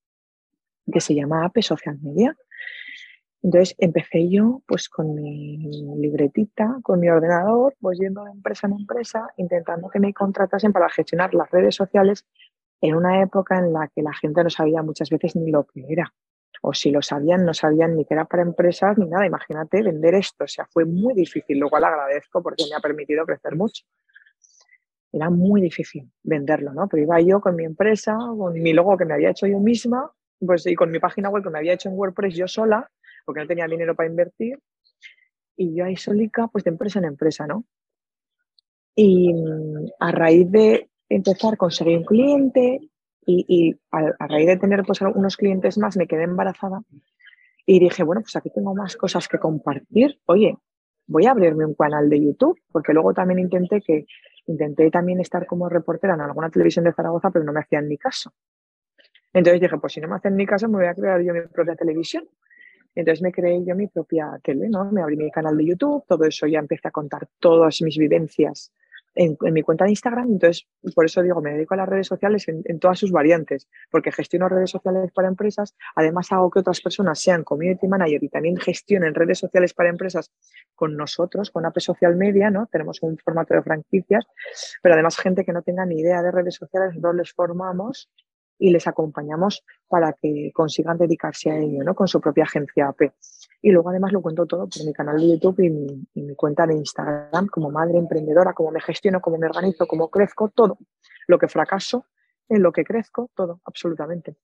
que 0.92 1.02
se 1.02 1.16
llama 1.16 1.46
APE 1.46 1.62
Social 1.64 1.98
Media. 2.02 2.38
Entonces 3.42 3.76
empecé 3.78 4.30
yo 4.30 4.62
pues 4.68 4.90
con 4.90 5.14
mi 5.14 5.58
libretita, 5.98 6.80
con 6.82 7.00
mi 7.00 7.10
ordenador, 7.10 7.76
pues 7.80 8.00
yendo 8.00 8.24
de 8.24 8.32
empresa 8.32 8.68
en 8.68 8.74
empresa, 8.74 9.28
intentando 9.38 9.90
que 9.90 10.00
me 10.00 10.14
contratasen 10.14 10.74
para 10.74 10.90
gestionar 10.90 11.34
las 11.34 11.50
redes 11.52 11.76
sociales 11.76 12.26
en 12.82 12.96
una 12.96 13.22
época 13.22 13.60
en 13.60 13.72
la 13.72 13.88
que 13.88 14.02
la 14.02 14.14
gente 14.14 14.44
no 14.44 14.50
sabía 14.50 14.82
muchas 14.82 15.10
veces 15.10 15.36
ni 15.36 15.52
lo 15.52 15.66
que 15.66 15.86
era. 15.88 16.14
O 16.68 16.74
si 16.74 16.90
lo 16.90 17.02
sabían, 17.02 17.46
no 17.46 17.54
sabían 17.54 17.96
ni 17.96 18.06
que 18.06 18.16
era 18.16 18.26
para 18.26 18.42
empresas 18.42 18.98
ni 18.98 19.08
nada. 19.08 19.26
Imagínate 19.26 19.84
vender 19.84 20.16
esto. 20.16 20.46
O 20.46 20.48
sea, 20.48 20.66
fue 20.66 20.86
muy 20.86 21.14
difícil. 21.14 21.60
Lo 21.60 21.70
cual 21.70 21.84
agradezco 21.84 22.42
porque 22.42 22.64
me 22.70 22.76
ha 22.76 22.80
permitido 22.80 23.26
crecer 23.26 23.56
mucho 23.56 23.84
era 25.16 25.30
muy 25.30 25.62
difícil 25.62 26.12
venderlo, 26.24 26.74
¿no? 26.74 26.90
Pero 26.90 27.04
iba 27.04 27.22
yo 27.22 27.40
con 27.40 27.56
mi 27.56 27.64
empresa, 27.64 28.18
con 28.38 28.54
mi 28.54 28.74
logo 28.74 28.98
que 28.98 29.06
me 29.06 29.14
había 29.14 29.30
hecho 29.30 29.48
yo 29.48 29.60
misma, 29.60 30.12
pues 30.40 30.68
y 30.68 30.76
con 30.76 30.92
mi 30.92 31.00
página 31.00 31.30
web 31.30 31.42
que 31.42 31.50
me 31.50 31.58
había 31.58 31.74
hecho 31.74 31.88
en 31.88 31.96
WordPress 31.96 32.36
yo 32.36 32.50
sola, 32.50 32.92
porque 33.24 33.40
no 33.40 33.48
tenía 33.48 33.66
dinero 33.66 33.96
para 33.96 34.10
invertir, 34.10 34.60
y 35.56 35.74
yo 35.74 35.86
ahí 35.86 35.96
solica, 35.96 36.48
pues 36.48 36.66
de 36.66 36.72
empresa 36.72 37.00
en 37.00 37.06
empresa, 37.06 37.48
¿no? 37.48 37.64
Y 38.94 39.34
mm, 39.34 39.86
a 40.02 40.12
raíz 40.12 40.52
de 40.52 40.90
empezar 41.08 41.54
a 41.54 41.58
conseguir 41.58 41.98
un 42.00 42.04
cliente 42.04 42.82
y, 43.26 43.76
a, 43.92 44.28
raíz 44.28 44.48
de 44.48 44.58
tener 44.58 44.84
pues 44.84 45.02
unos 45.02 45.38
clientes 45.38 45.78
más 45.78 45.98
me 45.98 46.08
quedé 46.08 46.24
embarazada 46.24 46.82
y 47.66 47.80
dije, 47.80 48.04
bueno, 48.04 48.22
pues 48.22 48.36
aquí 48.36 48.50
tengo 48.54 48.76
más 48.76 48.96
cosas 48.96 49.28
que 49.28 49.40
compartir. 49.40 50.20
Oye, 50.26 50.58
voy 51.08 51.26
a 51.26 51.32
abrirme 51.32 51.66
un 51.66 51.74
canal 51.74 52.10
de 52.10 52.24
YouTube, 52.24 52.60
porque 52.72 52.94
luego 52.94 53.14
también 53.14 53.40
intenté 53.40 53.82
que 53.82 54.06
Intenté 54.48 54.92
también 54.92 55.20
estar 55.20 55.46
como 55.46 55.70
reportera 55.70 56.14
en 56.14 56.22
alguna 56.22 56.50
televisión 56.50 56.86
de 56.86 56.94
Zaragoza, 56.94 57.32
pero 57.32 57.44
no 57.44 57.52
me 57.52 57.62
hacían 57.62 57.88
ni 57.88 57.98
caso. 57.98 58.32
Entonces 59.34 59.60
dije, 59.60 59.78
pues 59.78 59.94
si 59.94 60.02
no 60.02 60.08
me 60.08 60.16
hacen 60.16 60.36
ni 60.36 60.46
caso, 60.46 60.70
me 60.70 60.78
voy 60.78 60.86
a 60.86 60.94
crear 60.94 61.22
yo 61.22 61.34
mi 61.34 61.42
propia 61.42 61.76
televisión. 61.76 62.28
Entonces 62.94 63.22
me 63.22 63.32
creé 63.32 63.64
yo 63.66 63.76
mi 63.76 63.88
propia 63.88 64.40
tele, 64.42 64.70
¿no? 64.70 64.90
Me 64.92 65.02
abrí 65.02 65.18
mi 65.18 65.30
canal 65.32 65.58
de 65.58 65.66
YouTube, 65.66 66.06
todo 66.08 66.24
eso 66.24 66.48
ya 66.48 66.60
empecé 66.60 66.88
a 66.88 66.92
contar 66.92 67.28
todas 67.40 67.82
mis 67.82 67.98
vivencias 67.98 68.72
en, 69.16 69.38
mi 69.54 69.62
cuenta 69.62 69.86
de 69.86 69.92
Instagram. 69.92 70.34
Entonces, 70.34 70.68
por 70.94 71.06
eso 71.06 71.22
digo, 71.22 71.42
me 71.42 71.54
dedico 71.54 71.74
a 71.74 71.78
las 71.78 71.90
redes 71.90 72.08
sociales 72.08 72.48
en, 72.48 72.80
todas 72.80 73.00
sus 73.00 73.12
variantes, 73.12 73.68
porque 73.90 74.12
gestiono 74.12 74.50
redes 74.50 74.70
sociales 74.70 75.12
para 75.14 75.28
empresas. 75.28 75.76
Además, 75.96 76.32
hago 76.32 76.52
que 76.52 76.60
otras 76.60 76.82
personas 76.82 77.20
sean 77.20 77.44
community 77.44 77.88
manager 77.88 78.24
y 78.24 78.30
también 78.30 78.58
gestionen 78.58 79.16
redes 79.16 79.40
sociales 79.40 79.74
para 79.74 79.90
empresas 79.90 80.32
con 80.76 80.96
nosotros, 80.96 81.50
con 81.52 81.66
AP 81.66 81.80
Social 81.80 82.16
Media, 82.16 82.50
¿no? 82.50 82.68
Tenemos 82.68 83.02
un 83.02 83.18
formato 83.18 83.54
de 83.54 83.64
franquicias, 83.64 84.26
pero 84.82 84.94
además 84.94 85.18
gente 85.18 85.46
que 85.46 85.54
no 85.54 85.62
tenga 85.62 85.86
ni 85.86 86.00
idea 86.00 86.22
de 86.22 86.32
redes 86.32 86.56
sociales, 86.56 86.90
nosotros 86.90 87.16
les 87.16 87.32
formamos 87.32 88.10
y 88.58 88.72
les 88.72 88.88
acompañamos 88.88 89.64
para 89.88 90.14
que 90.14 90.52
consigan 90.54 90.98
dedicarse 90.98 91.52
a 91.52 91.58
ello, 91.58 91.84
¿no? 91.84 91.96
Con 91.96 92.08
su 92.08 92.22
propia 92.22 92.44
agencia 92.44 92.88
AP. 92.88 93.12
Y 93.62 93.72
luego 93.72 93.90
además 93.90 94.12
lo 94.12 94.22
cuento 94.22 94.46
todo 94.46 94.68
por 94.68 94.86
mi 94.86 94.94
canal 94.94 95.18
de 95.18 95.30
YouTube 95.30 95.60
y 95.60 95.70
mi, 96.22 96.36
cuenta 96.36 96.68
de 96.68 96.76
Instagram 96.76 97.48
como 97.48 97.72
madre 97.72 97.98
emprendedora, 97.98 98.54
cómo 98.54 98.72
me 98.72 98.82
gestiono, 98.82 99.22
cómo 99.22 99.38
me 99.38 99.48
organizo, 99.48 99.88
cómo 99.88 100.10
crezco, 100.10 100.50
todo. 100.50 100.78
Lo 101.28 101.40
que 101.40 101.48
fracaso, 101.48 102.06
en 102.50 102.62
lo 102.62 102.72
que 102.72 102.84
crezco, 102.84 103.30
todo, 103.36 103.62
absolutamente. 103.66 104.36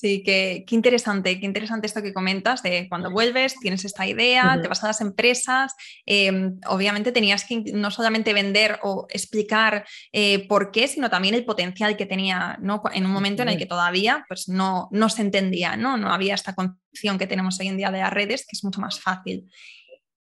Sí, 0.00 0.22
qué, 0.22 0.64
interesante, 0.70 1.40
qué 1.40 1.44
interesante 1.44 1.88
esto 1.88 2.00
que 2.02 2.14
comentas 2.14 2.62
de 2.62 2.88
cuando 2.88 3.10
vuelves, 3.10 3.56
tienes 3.58 3.84
esta 3.84 4.06
idea, 4.06 4.56
te 4.62 4.68
vas 4.68 4.84
a 4.84 4.86
las 4.86 5.00
empresas, 5.00 5.74
em, 6.06 6.60
obviamente 6.68 7.10
tenías 7.10 7.44
que 7.44 7.64
no 7.74 7.90
solamente 7.90 8.32
vender 8.32 8.78
o 8.84 9.08
explicar 9.10 9.84
eh, 10.12 10.46
por 10.46 10.70
qué, 10.70 10.86
sino 10.86 11.10
también 11.10 11.34
el 11.34 11.44
potencial 11.44 11.96
que 11.96 12.06
tenía 12.06 12.58
¿no? 12.62 12.80
en 12.92 13.06
un 13.06 13.10
momento 13.10 13.42
en 13.42 13.48
el 13.48 13.58
que 13.58 13.66
todavía 13.66 14.24
pues, 14.28 14.48
no, 14.48 14.88
no 14.92 15.08
se 15.08 15.22
entendía, 15.22 15.76
¿no? 15.76 15.96
no 15.96 16.12
había 16.12 16.36
esta 16.36 16.54
concepción 16.54 17.18
que 17.18 17.26
tenemos 17.26 17.58
hoy 17.58 17.66
en 17.66 17.76
día 17.76 17.90
de 17.90 17.98
las 17.98 18.12
redes, 18.12 18.42
que 18.46 18.54
es 18.54 18.62
mucho 18.62 18.80
más 18.80 19.00
fácil. 19.00 19.50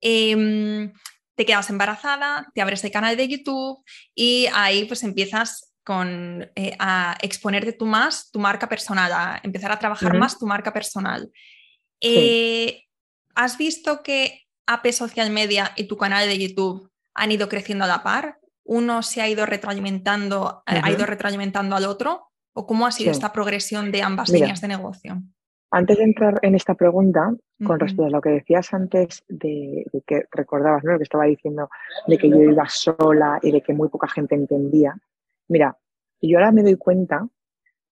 Em, 0.02 0.92
te 1.36 1.46
quedas 1.46 1.70
embarazada, 1.70 2.52
te 2.54 2.62
abres 2.62 2.84
el 2.84 2.92
canal 2.92 3.16
de 3.16 3.30
YouTube 3.30 3.82
y 4.14 4.48
ahí 4.54 4.84
pues 4.84 5.04
empiezas 5.04 5.73
con, 5.84 6.50
eh, 6.56 6.76
a 6.80 7.18
exponerte 7.22 7.74
tú 7.74 7.86
más 7.86 8.32
tu 8.32 8.40
marca 8.40 8.68
personal, 8.70 9.12
a 9.12 9.40
empezar 9.44 9.72
a 9.72 9.80
trabajar 9.80 10.18
más 10.18 10.40
tu 10.40 10.46
marca 10.46 10.72
personal. 10.72 11.32
Eh, 12.02 12.84
¿Has 13.36 13.58
visto 13.58 14.04
que 14.04 14.42
AP 14.68 14.92
Social 14.92 15.30
Media 15.30 15.72
y 15.76 15.86
tu 15.86 15.98
canal 15.98 16.28
de 16.28 16.38
YouTube 16.38 16.90
han 17.14 17.32
ido 17.32 17.50
creciendo 17.50 17.86
a 17.86 17.88
la 17.88 18.04
par? 18.04 18.40
¿Uno 18.64 19.04
se 19.04 19.22
ha 19.22 19.28
ido 19.28 19.46
retroalimentando, 19.46 20.64
eh, 20.68 20.80
ha 20.82 20.92
ido 20.92 21.06
retroalimentando 21.06 21.76
al 21.76 21.86
otro? 21.86 22.28
¿O 22.54 22.66
cómo 22.66 22.86
ha 22.86 22.92
sido 22.92 23.12
esta 23.12 23.34
progresión 23.34 23.92
de 23.92 24.04
ambas 24.04 24.30
líneas 24.30 24.62
de 24.62 24.68
negocio? 24.68 25.22
Antes 25.72 25.98
de 25.98 26.04
entrar 26.04 26.40
en 26.44 26.54
esta 26.54 26.76
pregunta, 26.76 27.34
con 27.66 27.80
respecto 27.80 28.06
a 28.06 28.10
lo 28.12 28.22
que 28.22 28.30
decías 28.30 28.72
antes 28.76 29.24
de, 29.28 29.86
que 30.06 30.26
recordabas, 30.32 30.84
¿no? 30.84 30.92
Lo 30.92 30.98
que 31.00 31.04
estaba 31.04 31.26
diciendo 31.26 31.68
de 32.06 32.18
que 32.20 32.30
yo 32.30 32.42
iba 32.42 32.70
sola 32.70 33.40
y 33.42 33.52
de 33.52 33.62
que 33.62 33.74
muy 33.74 33.90
poca 33.90 34.08
gente 34.08 34.36
entendía. 34.36 34.96
Mira, 35.48 35.78
yo 36.22 36.38
ahora 36.38 36.52
me 36.52 36.64
doy 36.64 36.76
cuenta 36.76 37.28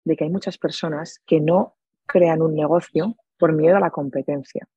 de 0.04 0.16
que 0.16 0.24
hay 0.24 0.30
muchas 0.30 0.58
personas 0.58 1.22
que 1.26 1.40
no 1.42 1.76
crean 2.06 2.42
un 2.42 2.56
negocio 2.56 3.16
por 3.38 3.54
miedo 3.54 3.78
a 3.78 3.80
la 3.80 3.92
competencia, 3.92 4.68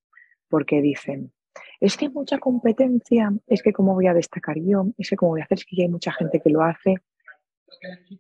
porque 0.49 0.81
dicen, 0.81 1.33
es 1.81 1.97
que 1.97 2.07
hay 2.07 2.13
mucha 2.13 2.39
competencia, 2.39 3.33
es 3.47 3.63
que 3.63 3.73
cómo 3.73 3.95
voy 3.95 4.07
a 4.07 4.15
destacar 4.15 4.57
yo, 4.59 4.87
es 4.99 5.11
que 5.11 5.17
cómo 5.17 5.33
voy 5.33 5.41
a 5.41 5.45
hacer, 5.45 5.59
es 5.59 5.65
que 5.65 5.83
hay 5.83 5.89
mucha 5.89 6.13
gente 6.13 6.41
que 6.41 6.51
lo 6.51 6.63
hace. 6.63 6.97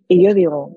Y 0.08 0.24
yo 0.24 0.34
digo, 0.34 0.76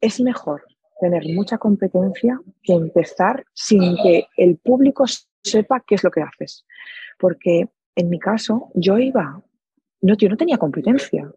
es 0.00 0.20
mejor 0.20 0.64
tener 1.00 1.24
mucha 1.34 1.58
competencia 1.58 2.40
que 2.62 2.72
empezar 2.72 3.44
sin 3.52 3.96
que 4.02 4.26
el 4.36 4.56
público 4.56 5.04
sepa 5.42 5.82
qué 5.86 5.96
es 5.96 6.04
lo 6.04 6.10
que 6.10 6.22
haces. 6.22 6.64
Porque 7.18 7.68
en 7.96 8.08
mi 8.08 8.18
caso, 8.18 8.70
yo 8.74 8.98
iba, 8.98 9.42
no, 10.00 10.14
yo 10.16 10.28
no 10.28 10.36
tenía 10.36 10.58
competencia. 10.58 11.30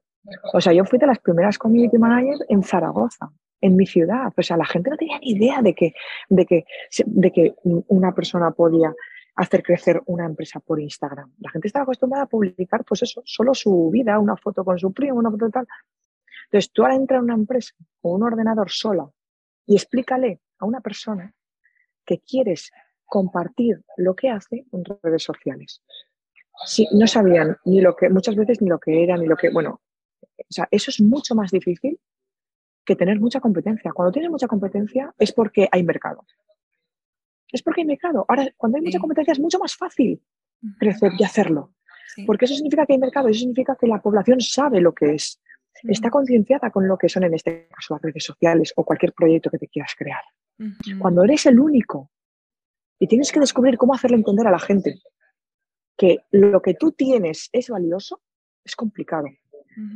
O 0.53 0.61
sea, 0.61 0.73
yo 0.73 0.85
fui 0.85 0.99
de 0.99 1.07
las 1.07 1.19
primeras 1.19 1.57
community 1.57 1.97
managers 1.97 2.43
en 2.49 2.63
Zaragoza, 2.63 3.29
en 3.61 3.75
mi 3.75 3.85
ciudad. 3.85 4.33
O 4.35 4.41
sea, 4.41 4.57
la 4.57 4.65
gente 4.65 4.89
no 4.89 4.97
tenía 4.97 5.19
ni 5.19 5.31
idea 5.31 5.61
de 5.61 5.73
que, 5.73 5.93
de 6.29 6.45
que, 6.45 6.65
de 7.05 7.31
que 7.31 7.55
una 7.63 8.13
persona 8.13 8.51
podía 8.51 8.93
hacer 9.35 9.63
crecer 9.63 10.01
una 10.05 10.25
empresa 10.25 10.59
por 10.59 10.79
Instagram. 10.79 11.31
La 11.39 11.51
gente 11.51 11.67
estaba 11.67 11.83
acostumbrada 11.83 12.25
a 12.25 12.27
publicar, 12.27 12.83
pues 12.83 13.03
eso, 13.03 13.21
solo 13.25 13.53
su 13.53 13.89
vida, 13.91 14.19
una 14.19 14.35
foto 14.35 14.65
con 14.65 14.77
su 14.79 14.91
primo, 14.91 15.19
una 15.19 15.31
foto 15.31 15.49
tal. 15.49 15.67
Entonces, 16.45 16.71
tú 16.71 16.81
ahora 16.81 16.95
entras 16.95 17.19
a 17.19 17.23
una 17.23 17.35
empresa 17.35 17.73
con 18.01 18.13
un 18.13 18.23
ordenador 18.23 18.71
sola 18.71 19.09
y 19.65 19.75
explícale 19.75 20.41
a 20.59 20.65
una 20.65 20.81
persona 20.81 21.33
que 22.05 22.19
quieres 22.19 22.71
compartir 23.05 23.83
lo 23.97 24.15
que 24.15 24.29
hace 24.29 24.65
en 24.71 24.83
redes 25.03 25.23
sociales. 25.23 25.83
Sí, 26.65 26.87
no 26.93 27.05
sabían 27.05 27.57
ni 27.65 27.81
lo 27.81 27.95
que, 27.95 28.09
muchas 28.09 28.35
veces 28.35 28.61
ni 28.61 28.69
lo 28.69 28.79
que 28.79 29.03
era, 29.03 29.17
ni 29.17 29.27
lo 29.27 29.35
que, 29.35 29.49
bueno, 29.49 29.81
o 30.37 30.51
sea, 30.53 30.67
eso 30.71 30.91
es 30.91 31.01
mucho 31.01 31.35
más 31.35 31.51
difícil 31.51 31.99
que 32.85 32.95
tener 32.95 33.19
mucha 33.19 33.39
competencia. 33.39 33.91
Cuando 33.91 34.11
tienes 34.11 34.31
mucha 34.31 34.47
competencia 34.47 35.13
es 35.17 35.31
porque 35.33 35.67
hay 35.71 35.83
mercado. 35.83 36.25
Es 37.51 37.61
porque 37.61 37.81
hay 37.81 37.87
mercado. 37.87 38.25
Ahora, 38.27 38.49
cuando 38.55 38.77
hay 38.77 38.83
mucha 38.83 38.99
competencia 38.99 39.33
es 39.33 39.39
mucho 39.39 39.59
más 39.59 39.75
fácil 39.75 40.21
crecer 40.79 41.11
y 41.17 41.23
hacerlo. 41.23 41.73
Porque 42.25 42.45
eso 42.45 42.55
significa 42.55 42.85
que 42.85 42.93
hay 42.93 42.99
mercado, 42.99 43.27
eso 43.27 43.39
significa 43.39 43.75
que 43.79 43.87
la 43.87 44.01
población 44.01 44.41
sabe 44.41 44.81
lo 44.81 44.93
que 44.93 45.15
es. 45.15 45.39
Está 45.83 46.09
concienciada 46.09 46.71
con 46.71 46.87
lo 46.87 46.97
que 46.97 47.07
son, 47.07 47.23
en 47.23 47.35
este 47.35 47.67
caso, 47.67 47.93
las 47.93 48.01
redes 48.01 48.23
sociales 48.23 48.73
o 48.75 48.83
cualquier 48.83 49.13
proyecto 49.13 49.51
que 49.51 49.59
te 49.59 49.67
quieras 49.67 49.93
crear. 49.95 50.23
Cuando 50.99 51.23
eres 51.23 51.45
el 51.45 51.59
único 51.59 52.09
y 52.97 53.07
tienes 53.07 53.31
que 53.31 53.39
descubrir 53.39 53.77
cómo 53.77 53.93
hacerle 53.93 54.17
entender 54.17 54.47
a 54.47 54.51
la 54.51 54.59
gente 54.59 54.99
que 55.95 56.19
lo 56.31 56.61
que 56.61 56.73
tú 56.73 56.91
tienes 56.91 57.49
es 57.51 57.69
valioso, 57.69 58.21
es 58.63 58.75
complicado. 58.75 59.27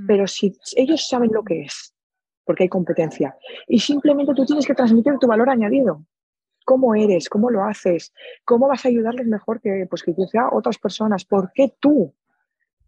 Pero 0.08 0.28
si 0.28 0.56
ellos 0.76 1.08
saben 1.08 1.32
lo 1.34 1.44
que 1.44 1.62
es, 1.62 1.96
porque 2.46 2.64
hay 2.64 2.70
competencia, 2.70 3.36
y 3.68 3.80
simplemente 3.80 4.34
tú 4.36 4.46
tienes 4.46 4.66
que 4.66 4.76
transmitir 4.76 5.18
tu 5.20 5.28
valor 5.28 5.50
añadido, 5.50 6.06
cómo 6.66 6.94
eres, 6.94 7.30
cómo 7.30 7.50
lo 7.50 7.64
haces, 7.64 8.14
cómo 8.46 8.68
vas 8.68 8.86
a 8.86 8.90
ayudarles 8.90 9.28
mejor 9.28 9.60
que, 9.60 9.88
pues, 9.90 10.04
que 10.04 10.14
quizá 10.14 10.50
otras 10.52 10.78
personas, 10.78 11.26
por 11.26 11.52
qué 11.54 11.74
tú. 11.80 12.14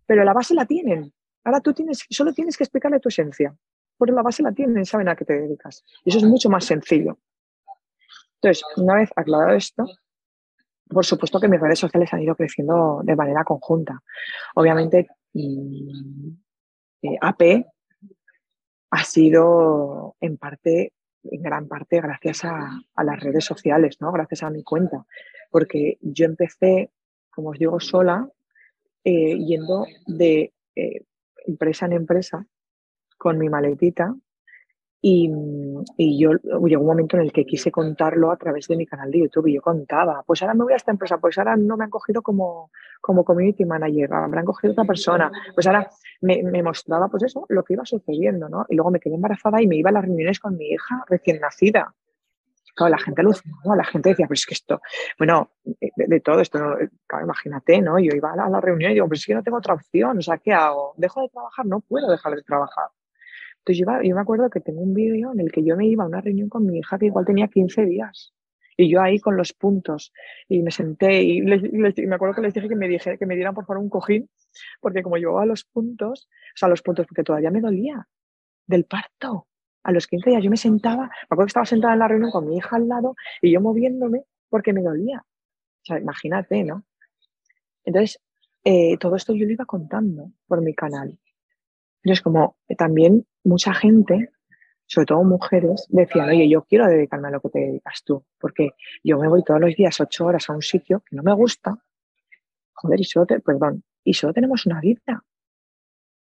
Pero 0.05 0.23
la 0.23 0.33
base 0.33 0.53
la 0.53 0.65
tienen. 0.65 1.11
Ahora 1.43 1.61
tú 1.61 1.73
tienes, 1.73 2.05
solo 2.09 2.33
tienes 2.33 2.57
que 2.57 2.63
explicarle 2.63 2.99
tu 2.99 3.09
esencia, 3.09 3.55
porque 3.97 4.13
la 4.13 4.21
base 4.21 4.43
la 4.43 4.51
tienen, 4.51 4.85
saben 4.85 5.09
a 5.09 5.15
qué 5.15 5.25
te 5.25 5.33
dedicas. 5.33 5.83
Y 6.05 6.09
eso 6.09 6.19
es 6.19 6.25
mucho 6.25 6.49
más 6.49 6.65
sencillo. 6.65 7.17
Entonces, 8.35 8.63
una 8.77 8.95
vez 8.95 9.09
aclarado 9.15 9.55
esto, 9.55 9.85
por 10.89 11.05
supuesto 11.05 11.39
que 11.39 11.47
mis 11.47 11.59
redes 11.59 11.79
sociales 11.79 12.13
han 12.13 12.21
ido 12.21 12.35
creciendo 12.35 13.01
de 13.03 13.15
manera 13.15 13.43
conjunta. 13.43 14.01
Obviamente, 14.55 15.07
mm, 15.33 16.29
eh, 17.03 17.17
AP 17.21 17.65
ha 18.91 19.03
sido 19.03 20.15
en 20.21 20.37
parte, 20.37 20.93
en 21.23 21.41
gran 21.41 21.67
parte, 21.67 21.99
gracias 22.01 22.45
a, 22.45 22.81
las 23.03 23.19
redes 23.19 23.45
sociales, 23.45 23.97
¿no? 23.99 24.11
Gracias 24.11 24.43
a 24.43 24.49
mi 24.49 24.63
cuenta. 24.63 25.05
Porque 25.51 25.97
yo 26.01 26.25
empecé, 26.25 26.91
como 27.29 27.49
os 27.49 27.59
digo, 27.59 27.79
sola, 27.79 28.29
eh, 29.03 29.37
yendo 29.37 29.85
de 30.07 30.53
eh, 30.75 31.03
empresa 31.45 31.85
en 31.85 31.93
empresa 31.93 32.45
con 33.17 33.37
mi 33.37 33.49
maletita 33.49 34.15
y, 35.05 35.29
y, 35.97 36.17
yo 36.17 36.31
llegó 36.65 36.81
un 36.81 36.87
momento 36.87 37.17
en 37.17 37.23
el 37.23 37.33
que 37.33 37.45
quise 37.45 37.69
contarlo 37.69 38.31
a 38.31 38.37
través 38.37 38.69
de 38.69 38.77
mi 38.77 38.85
canal 38.85 39.11
de 39.11 39.19
YouTube 39.19 39.47
y 39.47 39.55
yo 39.55 39.61
contaba, 39.61 40.23
pues 40.25 40.41
ahora 40.41 40.53
me 40.53 40.63
voy 40.63 40.71
a 40.71 40.77
esta 40.77 40.91
empresa, 40.91 41.17
pues 41.17 41.37
ahora 41.37 41.57
no 41.57 41.75
me 41.75 41.83
han 41.83 41.89
cogido 41.89 42.21
como, 42.21 42.71
como 43.01 43.25
community 43.25 43.65
manager, 43.65 44.09
me 44.29 44.39
han 44.39 44.45
cogido 44.45 44.71
otra 44.71 44.85
persona, 44.85 45.29
pues 45.53 45.67
ahora 45.67 45.89
me, 46.21 46.63
mostraba 46.63 47.09
pues 47.09 47.23
eso, 47.23 47.45
lo 47.49 47.65
que 47.65 47.73
iba 47.73 47.83
sucediendo, 47.83 48.47
¿no? 48.47 48.65
Y 48.69 48.75
luego 48.75 48.91
me 48.91 49.01
quedé 49.01 49.15
embarazada 49.15 49.61
y 49.61 49.67
me 49.67 49.75
iba 49.75 49.89
a 49.89 49.93
las 49.93 50.05
reuniones 50.05 50.39
con 50.39 50.55
mi 50.55 50.67
hija 50.67 51.03
recién 51.09 51.41
nacida. 51.41 51.93
Claro, 52.73 52.91
la 52.91 52.97
gente 52.97 53.19
alucinaba, 53.19 53.75
la 53.75 53.83
gente 53.83 54.07
decía, 54.07 54.25
pero 54.25 54.35
es 54.35 54.45
que 54.45 54.53
esto, 54.53 54.81
bueno, 55.19 55.51
de, 55.65 56.19
todo 56.21 56.39
esto, 56.39 56.59
claro, 57.05 57.25
imagínate, 57.25 57.81
¿no? 57.81 57.99
Yo 57.99 58.15
iba 58.15 58.31
a 58.31 58.37
la, 58.37 58.45
a 58.45 58.49
la 58.49 58.61
reunión 58.61 58.91
y 58.91 58.93
digo, 58.93 59.09
pues 59.09 59.19
es 59.19 59.25
que 59.25 59.35
no 59.35 59.43
tengo 59.43 59.57
otra 59.57 59.73
opción, 59.73 60.17
o 60.17 60.21
sea, 60.21 60.37
¿qué 60.37 60.53
hago? 60.53 60.93
¿Dejo 60.95 61.23
de 61.23 61.27
trabajar? 61.27 61.65
No 61.65 61.81
puedo 61.81 62.09
dejar 62.09 62.35
de 62.35 62.41
trabajar. 62.43 62.87
Entonces 63.65 63.85
yo, 64.03 64.15
me 64.15 64.21
acuerdo 64.21 64.49
que 64.49 64.59
tengo 64.59 64.81
un 64.81 64.93
vídeo 64.93 65.31
en 65.31 65.39
el 65.39 65.51
que 65.51 65.63
yo 65.63 65.77
me 65.77 65.87
iba 65.87 66.03
a 66.03 66.07
una 66.07 66.19
reunión 66.19 66.49
con 66.49 66.65
mi 66.65 66.79
hija 66.79 66.97
que 66.97 67.05
igual 67.05 67.25
tenía 67.25 67.47
15 67.47 67.85
días. 67.85 68.33
Y 68.75 68.89
yo 68.89 69.01
ahí 69.01 69.19
con 69.19 69.37
los 69.37 69.53
puntos. 69.53 70.11
Y 70.49 70.61
me 70.63 70.71
senté 70.71 71.23
y, 71.23 71.41
me 71.41 72.15
acuerdo 72.15 72.35
que 72.35 72.41
les 72.41 72.53
dije 72.53 72.67
que 72.67 72.75
me, 72.75 72.89
dije, 72.89 73.17
que 73.17 73.25
me 73.25 73.35
dieran 73.35 73.53
por 73.53 73.65
favor 73.65 73.81
un 73.81 73.89
cojín, 73.89 74.29
porque 74.81 75.01
como 75.01 75.15
llevaba 75.15 75.45
los 75.45 75.63
puntos, 75.63 76.27
o 76.27 76.57
sea, 76.57 76.67
los 76.67 76.81
puntos, 76.81 77.05
porque 77.07 77.23
todavía 77.23 77.51
me 77.51 77.61
dolía 77.61 78.05
del 78.67 78.83
parto. 78.85 79.47
A 79.83 79.91
los 79.91 80.07
15 80.07 80.31
días 80.31 80.43
yo 80.43 80.49
me 80.49 80.57
sentaba, 80.57 81.03
me 81.03 81.25
acuerdo 81.29 81.45
que 81.45 81.49
estaba 81.49 81.65
sentada 81.65 81.93
en 81.93 81.99
la 81.99 82.07
reunión 82.07 82.31
con 82.31 82.47
mi 82.47 82.57
hija 82.57 82.75
al 82.75 82.87
lado 82.87 83.15
y 83.41 83.51
yo 83.51 83.61
moviéndome 83.61 84.23
porque 84.49 84.73
me 84.73 84.81
dolía. 84.81 85.19
O 85.19 85.85
sea, 85.85 85.99
imagínate, 85.99 86.63
¿no? 86.63 86.83
Entonces, 87.85 88.19
eh, 88.65 88.97
todo 88.97 89.15
esto 89.15 89.33
yo 89.33 89.45
lo 89.45 89.51
iba 89.51 89.65
contando 89.65 90.31
por 90.47 90.61
mi 90.61 90.73
canal. 90.73 91.17
Entonces, 92.03 92.21
como 92.21 92.57
también 92.77 93.25
mucha 93.43 93.73
gente, 93.73 94.31
sobre 94.85 95.05
todo 95.05 95.23
mujeres, 95.23 95.87
decían, 95.89 96.29
oye, 96.29 96.49
yo 96.49 96.63
quiero 96.63 96.87
dedicarme 96.87 97.29
a 97.29 97.31
lo 97.31 97.41
que 97.41 97.49
te 97.49 97.59
dedicas 97.59 98.03
tú, 98.03 98.25
porque 98.39 98.71
yo 99.03 99.17
me 99.17 99.27
voy 99.27 99.43
todos 99.43 99.61
los 99.61 99.75
días 99.75 99.99
ocho 100.01 100.25
horas 100.25 100.49
a 100.49 100.53
un 100.53 100.61
sitio 100.61 101.01
que 101.01 101.15
no 101.15 101.23
me 101.23 101.33
gusta, 101.33 101.77
joder, 102.73 102.99
y 102.99 103.03
solo, 103.05 103.25
perdón, 103.25 103.83
y 104.03 104.13
solo 104.13 104.33
tenemos 104.33 104.65
una 104.65 104.81
vida. 104.81 105.23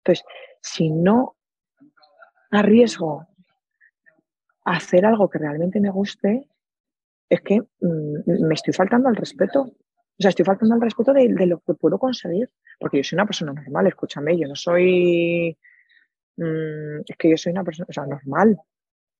Entonces, 0.03 0.25
si 0.61 0.89
no 0.89 1.35
arriesgo 2.51 3.27
a 4.65 4.77
hacer 4.77 5.05
algo 5.05 5.29
que 5.29 5.39
realmente 5.39 5.79
me 5.79 5.89
guste, 5.89 6.47
es 7.29 7.41
que 7.41 7.61
mm, 7.61 8.47
me 8.47 8.53
estoy 8.53 8.73
faltando 8.73 9.09
al 9.09 9.15
respeto. 9.15 9.61
O 9.61 10.21
sea, 10.21 10.29
estoy 10.29 10.45
faltando 10.45 10.75
al 10.75 10.81
respeto 10.81 11.13
de, 11.13 11.27
lo 11.47 11.59
que 11.59 11.73
puedo 11.73 11.97
conseguir. 11.97 12.49
Porque 12.79 12.97
yo 12.97 13.03
soy 13.03 13.17
una 13.17 13.25
persona 13.25 13.53
normal, 13.53 13.87
escúchame, 13.87 14.37
yo 14.37 14.47
no 14.47 14.55
soy 14.55 15.57
Mm, 16.37 17.01
es 17.05 17.17
que 17.17 17.29
yo 17.29 17.37
soy 17.37 17.51
una 17.51 17.63
persona, 17.63 17.87
o 17.89 17.93
sea, 17.93 18.05
normal. 18.05 18.57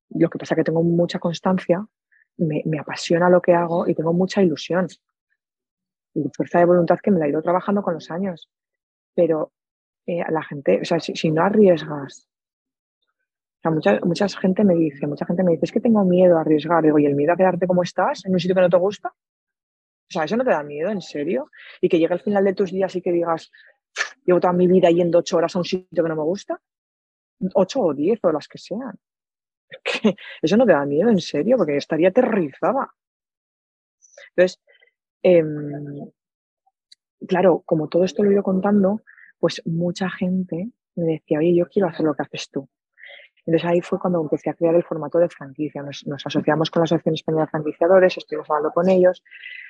Lo 0.10 0.30
que 0.30 0.38
pasa 0.38 0.54
es 0.54 0.58
que 0.58 0.64
tengo 0.64 0.84
mucha 0.84 1.20
constancia, 1.20 1.86
me, 2.38 2.64
apasiona 2.80 3.30
lo 3.30 3.42
que 3.42 3.54
hago 3.54 3.88
y 3.88 3.96
tengo 3.96 4.14
mucha 4.14 4.42
ilusión. 4.42 4.88
Y 6.14 6.30
fuerza 6.36 6.60
de 6.60 6.66
voluntad 6.66 7.00
que 7.02 7.12
me 7.12 7.20
la 7.20 7.26
he 7.26 7.30
ido 7.30 7.42
trabajando 7.42 7.82
con 7.82 7.96
los 7.96 8.12
años. 8.12 8.50
Pero 9.16 9.52
eh, 10.06 10.24
la 10.30 10.44
gente, 10.44 10.82
o 10.82 10.86
sea, 10.86 11.00
si, 11.00 11.32
no 11.32 11.44
arriesgas, 11.44 12.28
o 13.58 13.62
sea, 13.62 13.72
mucha, 13.72 14.00
mucha 14.04 14.28
gente 14.28 14.64
me 14.64 14.76
dice, 14.76 15.08
mucha 15.08 15.26
gente 15.26 15.44
me 15.44 15.54
dice, 15.54 15.66
es 15.66 15.72
que 15.72 15.80
tengo 15.80 16.04
miedo 16.04 16.38
a 16.38 16.42
arriesgar. 16.42 16.84
Digo, 16.84 17.00
¿y 17.00 17.06
el 17.06 17.16
miedo 17.16 17.34
a 17.34 17.38
quedarte 17.38 17.68
como 17.68 17.84
estás 17.84 18.26
en 18.26 18.34
un 18.34 18.40
sitio 18.40 18.56
que 18.56 18.62
no 18.62 18.70
te 18.70 18.78
gusta? 18.78 19.10
O 19.10 20.12
sea, 20.14 20.26
¿eso 20.26 20.38
no 20.38 20.44
te 20.44 20.52
da 20.52 20.64
miedo, 20.64 20.90
en 20.90 21.02
serio? 21.02 21.50
Y 21.82 21.90
que 21.90 21.98
llegue 21.98 22.14
el 22.14 22.20
final 22.20 22.44
de 22.44 22.54
tus 22.54 22.72
días 22.72 22.96
y 22.96 23.02
que 23.02 23.12
digas, 23.12 23.52
llevo 24.26 24.40
toda 24.40 24.54
mi 24.54 24.68
vida 24.68 24.90
yendo 24.90 25.20
ocho 25.20 25.38
horas 25.38 25.56
a 25.56 25.60
un 25.60 25.66
sitio 25.66 26.04
que 26.04 26.10
no 26.10 26.16
me 26.16 26.24
gusta. 26.24 26.62
8 27.54 27.80
o 27.80 27.94
10 27.94 28.20
o 28.24 28.32
las 28.32 28.48
que 28.48 28.58
sean. 28.58 28.98
eso 30.42 30.58
no 30.58 30.66
te 30.66 30.74
da 30.74 30.86
miedo, 30.86 31.10
en 31.10 31.20
serio, 31.20 31.58
porque 31.58 31.78
estaría 31.78 32.10
aterrorizada. 32.10 32.90
Entonces, 34.36 34.62
em, 35.22 36.12
claro, 37.28 37.64
como 37.66 37.88
todo 37.88 38.04
esto 38.04 38.24
lo 38.24 38.30
he 38.30 38.34
ido 38.34 38.44
contando, 38.44 39.02
pues 39.40 39.62
mucha 39.66 40.10
gente 40.10 40.72
me 40.96 41.14
decía, 41.14 41.40
oye, 41.40 41.56
yo 41.56 41.68
quiero 41.68 41.90
hacer 41.90 42.06
lo 42.06 42.14
que 42.14 42.24
haces 42.24 42.50
tú. 42.50 42.68
Entonces 43.46 43.70
ahí 43.70 43.82
fue 43.82 44.00
cuando 44.00 44.22
empecé 44.22 44.50
a 44.50 44.54
crear 44.54 44.74
el 44.74 44.84
formato 44.84 45.18
de 45.20 45.28
franquicia. 45.28 45.84
Nos, 45.84 46.08
nos, 46.08 46.26
asociamos 46.26 46.72
con 46.72 46.80
la 46.82 46.86
Asociación 46.86 47.16
Española 47.16 47.46
de 47.46 47.52
Franquiciadores, 47.52 48.18
estuvimos 48.18 48.50
hablando 48.50 48.72
con 48.72 48.88
ellos, 48.88 49.22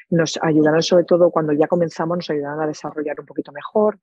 nos 0.09 0.37
ayudaron 0.43 0.83
sobre 0.83 1.05
todo 1.05 1.31
cuando 1.31 1.53
ya 1.53 1.67
comenzamos, 1.67 2.17
nos 2.17 2.29
ayudaron 2.29 2.61
a 2.61 2.67
desarrollar 2.67 3.19
un 3.19 3.25
poquito 3.25 3.51
mejor 3.51 3.99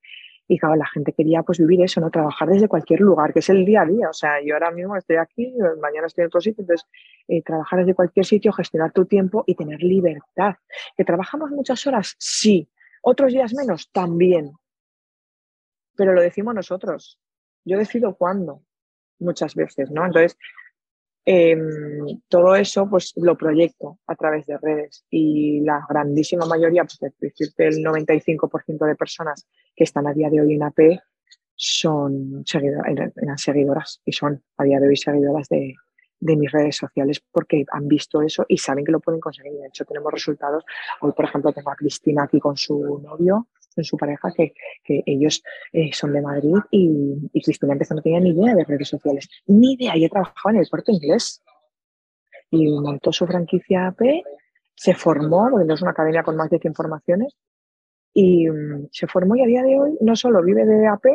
y 0.52 0.58
claro, 0.58 0.74
la 0.74 0.86
gente 0.86 1.12
quería 1.12 1.44
pues 1.44 1.60
vivir 1.60 1.80
eso, 1.80 2.00
¿no? 2.00 2.10
Trabajar 2.10 2.48
desde 2.48 2.66
cualquier 2.66 2.98
lugar, 3.02 3.32
que 3.32 3.38
es 3.38 3.48
el 3.50 3.64
día 3.64 3.82
a 3.82 3.86
día. 3.86 4.08
O 4.10 4.12
sea, 4.12 4.42
yo 4.44 4.54
ahora 4.54 4.72
mismo 4.72 4.96
estoy 4.96 5.14
aquí, 5.14 5.54
mañana 5.80 6.08
estoy 6.08 6.22
en 6.22 6.26
otro 6.26 6.40
sitio, 6.40 6.62
entonces 6.62 6.88
eh, 7.28 7.40
trabajar 7.40 7.78
desde 7.78 7.94
cualquier 7.94 8.26
sitio, 8.26 8.52
gestionar 8.52 8.90
tu 8.90 9.04
tiempo 9.04 9.44
y 9.46 9.54
tener 9.54 9.80
libertad. 9.80 10.56
¿Que 10.96 11.04
trabajamos 11.04 11.52
muchas 11.52 11.86
horas? 11.86 12.16
Sí. 12.18 12.68
¿Otros 13.00 13.32
días 13.32 13.54
menos? 13.54 13.92
También. 13.92 14.50
Pero 15.94 16.14
lo 16.14 16.20
decimos 16.20 16.52
nosotros. 16.52 17.20
Yo 17.64 17.78
decido 17.78 18.16
cuándo, 18.16 18.64
muchas 19.20 19.54
veces, 19.54 19.92
¿no? 19.92 20.04
Entonces, 20.04 20.36
Em, 21.24 22.20
todo 22.28 22.54
eso 22.56 22.88
pues 22.88 23.12
lo 23.16 23.36
proyecto 23.36 23.98
a 24.06 24.16
través 24.16 24.46
de 24.46 24.56
redes 24.56 25.04
y 25.10 25.60
la 25.60 25.84
grandísima 25.88 26.46
mayoría, 26.46 26.84
pues 26.84 26.98
decirte 27.18 27.68
el 27.68 27.84
95% 27.84 28.86
de 28.86 28.96
personas 28.96 29.46
que 29.76 29.84
están 29.84 30.06
a 30.06 30.14
día 30.14 30.30
de 30.30 30.40
hoy 30.40 30.54
en 30.54 30.62
AP 30.62 31.00
son 31.54 32.42
seguidoras, 32.46 33.12
seguidoras 33.36 34.00
y 34.04 34.12
son 34.12 34.42
a 34.56 34.64
día 34.64 34.80
de 34.80 34.88
hoy 34.88 34.96
seguidoras 34.96 35.46
de, 35.50 35.74
de 36.20 36.36
mis 36.36 36.50
redes 36.50 36.76
sociales 36.76 37.22
porque 37.30 37.64
han 37.70 37.86
visto 37.86 38.22
eso 38.22 38.46
y 38.48 38.56
saben 38.56 38.84
que 38.84 38.92
lo 38.92 39.00
pueden 39.00 39.20
conseguir. 39.20 39.52
De 39.52 39.66
hecho, 39.66 39.84
tenemos 39.84 40.12
resultados. 40.12 40.64
Hoy, 41.00 41.12
por 41.12 41.26
ejemplo, 41.26 41.52
tengo 41.52 41.70
a 41.70 41.76
Cristina 41.76 42.24
aquí 42.24 42.40
con 42.40 42.56
su 42.56 42.98
novio 43.02 43.48
en 43.76 43.84
su 43.84 43.96
pareja, 43.96 44.30
que, 44.36 44.52
que 44.84 45.02
ellos 45.06 45.42
eh, 45.72 45.90
son 45.92 46.12
de 46.12 46.20
Madrid 46.20 46.56
y, 46.70 47.30
y, 47.32 47.42
Cristina 47.42 47.72
empezó, 47.72 47.94
no 47.94 48.02
tenía 48.02 48.20
ni 48.20 48.30
idea 48.30 48.54
de 48.54 48.64
redes 48.64 48.88
sociales, 48.88 49.28
ni 49.46 49.74
idea, 49.74 49.94
ella 49.94 50.08
trabajaba 50.08 50.52
en 50.54 50.60
el 50.60 50.68
puerto 50.68 50.92
inglés 50.92 51.42
y 52.50 52.68
montó 52.68 53.12
su 53.12 53.26
franquicia 53.26 53.86
AP, 53.86 54.00
se 54.74 54.94
formó, 54.94 55.48
porque 55.50 55.66
no 55.66 55.74
es 55.74 55.82
una 55.82 55.92
academia 55.92 56.22
con 56.22 56.36
más 56.36 56.50
de 56.50 56.58
100 56.58 56.74
formaciones, 56.74 57.36
y 58.12 58.48
um, 58.48 58.88
se 58.90 59.06
formó 59.06 59.36
y 59.36 59.42
a 59.42 59.46
día 59.46 59.62
de 59.62 59.78
hoy 59.78 59.96
no 60.00 60.16
solo 60.16 60.42
vive 60.42 60.64
de 60.64 60.86
AP 60.86 61.06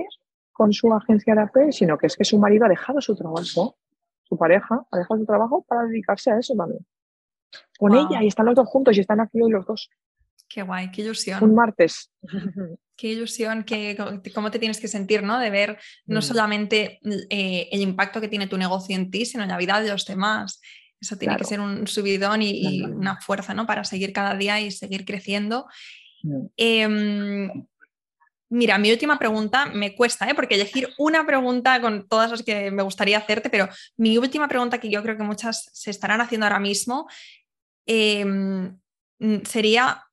con 0.53 0.71
su 0.71 0.93
agencia 0.93 1.35
de 1.35 1.41
AP, 1.41 1.71
sino 1.71 1.97
que 1.97 2.07
es 2.07 2.15
que 2.15 2.23
su 2.23 2.39
marido 2.39 2.65
ha 2.65 2.69
dejado 2.69 3.01
su 3.01 3.15
trabajo, 3.15 3.75
su 4.23 4.37
pareja 4.37 4.85
ha 4.89 4.97
dejado 4.97 5.19
su 5.19 5.25
trabajo 5.25 5.65
para 5.67 5.83
dedicarse 5.83 6.31
a 6.31 6.39
eso 6.39 6.55
también. 6.55 6.85
Con 7.77 7.93
ella 7.93 8.23
y 8.23 8.27
están 8.27 8.45
los 8.45 8.55
dos 8.55 8.67
juntos 8.67 8.95
y 8.97 9.01
están 9.01 9.19
aquí 9.19 9.41
hoy 9.41 9.51
los 9.51 9.65
dos. 9.65 9.89
Qué 10.47 10.61
guay, 10.61 10.91
qué 10.91 11.01
ilusión. 11.01 11.43
Un 11.43 11.55
martes. 11.55 12.11
Qué 12.97 13.09
ilusión, 13.09 13.65
qué, 13.65 13.97
cómo 14.33 14.51
te 14.51 14.57
tienes 14.57 14.79
que 14.79 14.87
sentir, 14.87 15.21
¿no? 15.21 15.37
De 15.37 15.49
ver 15.49 15.77
no 16.05 16.19
mm. 16.19 16.21
solamente 16.21 17.01
eh, 17.29 17.67
el 17.69 17.81
impacto 17.81 18.21
que 18.21 18.29
tiene 18.29 18.47
tu 18.47 18.57
negocio 18.57 18.95
en 18.95 19.11
ti, 19.11 19.25
sino 19.25 19.43
en 19.43 19.49
la 19.49 19.57
vida 19.57 19.81
de 19.81 19.89
los 19.89 20.05
demás. 20.05 20.61
Eso 21.01 21.17
tiene 21.17 21.35
que 21.35 21.43
ser 21.43 21.59
un 21.59 21.87
subidón 21.87 22.41
y, 22.41 22.83
una 22.83 23.19
fuerza, 23.19 23.53
¿no? 23.53 23.67
Para 23.67 23.83
seguir 23.83 24.13
cada 24.13 24.33
día 24.35 24.61
y 24.61 24.71
seguir 24.71 25.03
creciendo. 25.03 25.65
Mm. 26.23 26.45
Em, 26.55 27.65
Mira, 28.49 28.77
mi 28.77 28.91
última 28.91 29.17
pregunta 29.17 29.65
me 29.65 29.95
cuesta, 29.95 30.29
¿eh? 30.29 30.35
porque 30.35 30.55
elegir 30.55 30.87
una 30.97 31.25
pregunta 31.25 31.81
con 31.81 32.07
todas 32.07 32.29
las 32.29 32.43
que 32.43 32.69
me 32.69 32.83
gustaría 32.83 33.17
hacerte, 33.17 33.49
pero 33.49 33.67
mi 33.97 34.17
última 34.17 34.47
pregunta 34.47 34.79
que 34.79 34.89
yo 34.89 35.01
creo 35.01 35.17
que 35.17 35.23
muchas 35.23 35.69
se 35.73 35.89
estarán 35.89 36.21
haciendo 36.21 36.45
ahora 36.45 36.59
mismo 36.59 37.07
em, 37.87 38.77
sería, 39.43 40.04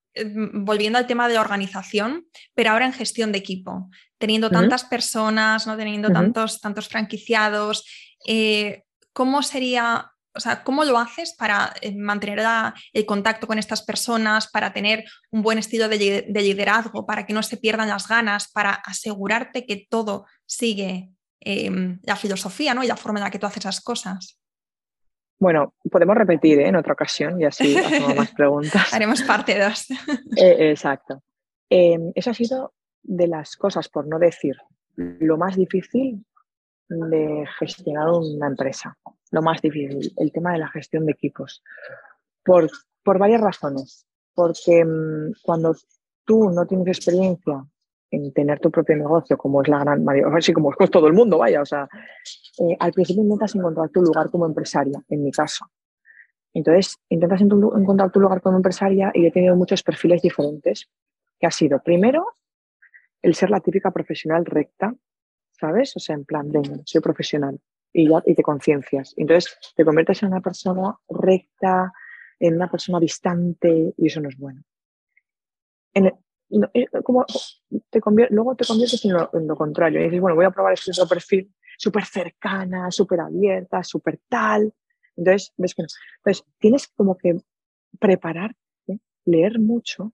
volviendo 0.52 0.98
al 0.98 1.06
tema 1.06 1.28
de 1.28 1.38
organización, 1.38 2.26
pero 2.54 2.70
ahora 2.70 2.86
en 2.86 2.92
gestión 2.92 3.32
de 3.32 3.38
equipo, 3.38 3.90
teniendo 4.18 4.50
tantas 4.50 4.84
personas, 4.84 5.66
no 5.66 5.76
teniendo 5.76 6.10
tantos, 6.10 6.60
tantos 6.60 6.88
franquiciados, 6.88 7.84
eh, 8.26 8.84
¿cómo 9.12 9.42
sería 9.42 10.12
o 10.34 10.40
sea, 10.40 10.64
¿cómo 10.64 10.84
lo 10.84 10.98
haces 10.98 11.34
para 11.34 11.74
eh, 11.80 11.94
mantener 11.94 12.42
el 12.92 13.06
contacto 13.06 13.46
con 13.46 13.58
estas 13.58 13.82
personas, 13.82 14.48
para 14.48 14.72
tener 14.72 15.04
un 15.30 15.42
buen 15.42 15.58
estilo 15.58 15.88
de, 15.88 16.26
liderazgo, 16.28 17.04
para 17.06 17.26
que 17.26 17.34
no 17.34 17.42
se 17.42 17.58
pierdan 17.58 17.88
las 17.88 18.08
ganas, 18.08 18.50
para 18.50 18.72
asegurarte 18.72 19.66
que 19.66 19.86
todo 19.88 20.26
sigue 20.46 21.10
em, 21.40 22.00
la 22.04 22.16
filosofía 22.16 22.72
¿no? 22.72 22.82
y 22.82 22.86
la 22.86 22.96
forma 22.96 23.18
en 23.18 23.24
la 23.24 23.30
que 23.30 23.38
tú 23.38 23.46
haces 23.46 23.64
las 23.64 23.80
cosas? 23.80 24.38
Bueno, 25.42 25.74
podemos 25.90 26.16
repetir 26.16 26.60
¿eh? 26.60 26.68
en 26.68 26.76
otra 26.76 26.92
ocasión 26.92 27.40
y 27.40 27.44
así 27.44 27.76
hacemos 27.84 28.14
más 28.14 28.30
preguntas. 28.30 28.94
Haremos 28.94 29.22
parte 29.22 29.58
dos. 29.58 29.88
Eh, 30.36 30.70
exacto. 30.70 31.22
Em, 31.68 32.12
eso 32.14 32.30
ha 32.30 32.34
sido 32.34 32.74
de 33.02 33.26
las 33.26 33.56
cosas, 33.56 33.88
por 33.88 34.06
no 34.06 34.20
decir, 34.20 34.54
lo 34.96 35.36
más 35.36 35.56
difícil 35.56 36.24
de 36.88 37.44
gestionar 37.58 38.08
una 38.10 38.46
empresa 38.46 38.96
lo 39.32 39.42
más 39.42 39.60
difícil, 39.60 40.12
el 40.16 40.30
tema 40.30 40.52
de 40.52 40.58
la 40.58 40.68
gestión 40.68 41.06
de 41.06 41.12
equipos. 41.12 41.64
Por, 42.44 42.70
por 43.02 43.18
varias 43.18 43.40
razones. 43.40 44.06
Porque 44.34 44.84
mm, 44.84 45.32
cuando 45.42 45.74
tú 46.24 46.50
no 46.50 46.66
tienes 46.66 46.86
experiencia 46.86 47.64
en 48.12 48.32
tener 48.32 48.60
tu 48.60 48.70
propio 48.70 48.94
negocio, 48.96 49.36
como 49.38 49.62
es 49.62 49.68
la 49.68 49.78
gran 49.80 50.04
mayoría, 50.04 50.36
así 50.36 50.52
como 50.52 50.70
es 50.78 50.90
todo 50.90 51.06
el 51.06 51.14
mundo, 51.14 51.38
vaya, 51.38 51.62
o 51.62 51.66
sea, 51.66 51.88
eh, 52.58 52.76
al 52.78 52.92
principio 52.92 53.22
intentas 53.22 53.54
encontrar 53.54 53.88
tu 53.88 54.02
lugar 54.02 54.30
como 54.30 54.46
empresaria, 54.46 55.02
en 55.08 55.24
mi 55.24 55.32
caso. 55.32 55.66
Entonces, 56.52 56.98
intentas 57.08 57.40
encontrar 57.40 58.12
tu 58.12 58.20
lugar 58.20 58.42
como 58.42 58.58
empresaria 58.58 59.10
y 59.14 59.26
he 59.26 59.32
tenido 59.32 59.56
muchos 59.56 59.82
perfiles 59.82 60.20
diferentes, 60.20 60.90
que 61.40 61.46
ha 61.46 61.50
sido, 61.50 61.82
primero, 61.82 62.26
el 63.22 63.34
ser 63.34 63.48
la 63.48 63.60
típica 63.60 63.90
profesional 63.90 64.44
recta, 64.44 64.94
¿sabes? 65.58 65.96
O 65.96 65.98
sea, 65.98 66.14
en 66.14 66.26
plan, 66.26 66.50
venga, 66.52 66.76
soy 66.84 67.00
profesional 67.00 67.58
y, 67.94 68.10
ya, 68.10 68.22
y 68.26 68.34
te 68.34 68.42
conciencias. 68.42 69.14
Entonces 69.16 69.58
te 69.74 69.84
conviertes 69.84 70.22
en 70.22 70.28
una 70.28 70.42
persona 70.42 70.94
recta, 71.08 71.92
en 72.38 72.56
una 72.56 72.70
persona 72.70 73.00
distante 73.00 73.94
y 73.96 74.06
eso 74.06 74.20
no 74.20 74.28
es 74.28 74.36
bueno. 74.36 74.62
En 75.94 76.12
eh, 76.74 76.86
como 77.02 77.24
te 77.90 78.00
luego 78.30 78.54
te 78.54 78.64
conviertes 78.66 79.04
en 79.04 79.12
lo, 79.12 79.56
contrario 79.56 80.00
y 80.00 80.04
dices, 80.04 80.20
bueno, 80.20 80.36
voy 80.36 80.44
a 80.44 80.50
probar 80.50 80.74
este 80.74 80.90
otro 80.90 81.06
perfil 81.06 81.52
súper 81.78 82.04
cercana, 82.04 82.90
súper 82.90 83.20
abierta, 83.20 83.82
súper 83.82 84.20
tal. 84.28 84.72
Entonces, 85.16 85.52
ves 85.56 85.74
que 85.74 85.82
no. 85.82 85.88
Entonces, 86.18 86.44
tienes 86.58 86.88
como 86.88 87.16
que 87.16 87.36
prepararte, 87.98 88.56
leer 89.24 89.58
mucho 89.58 90.12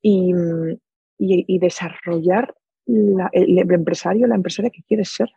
y, 0.00 0.32
y, 1.18 1.58
desarrollar 1.58 2.54
la, 2.86 3.28
el, 3.32 3.58
el 3.58 3.72
empresario, 3.72 4.26
la 4.26 4.36
empresaria 4.36 4.70
que 4.70 4.82
quieres 4.82 5.10
ser. 5.10 5.28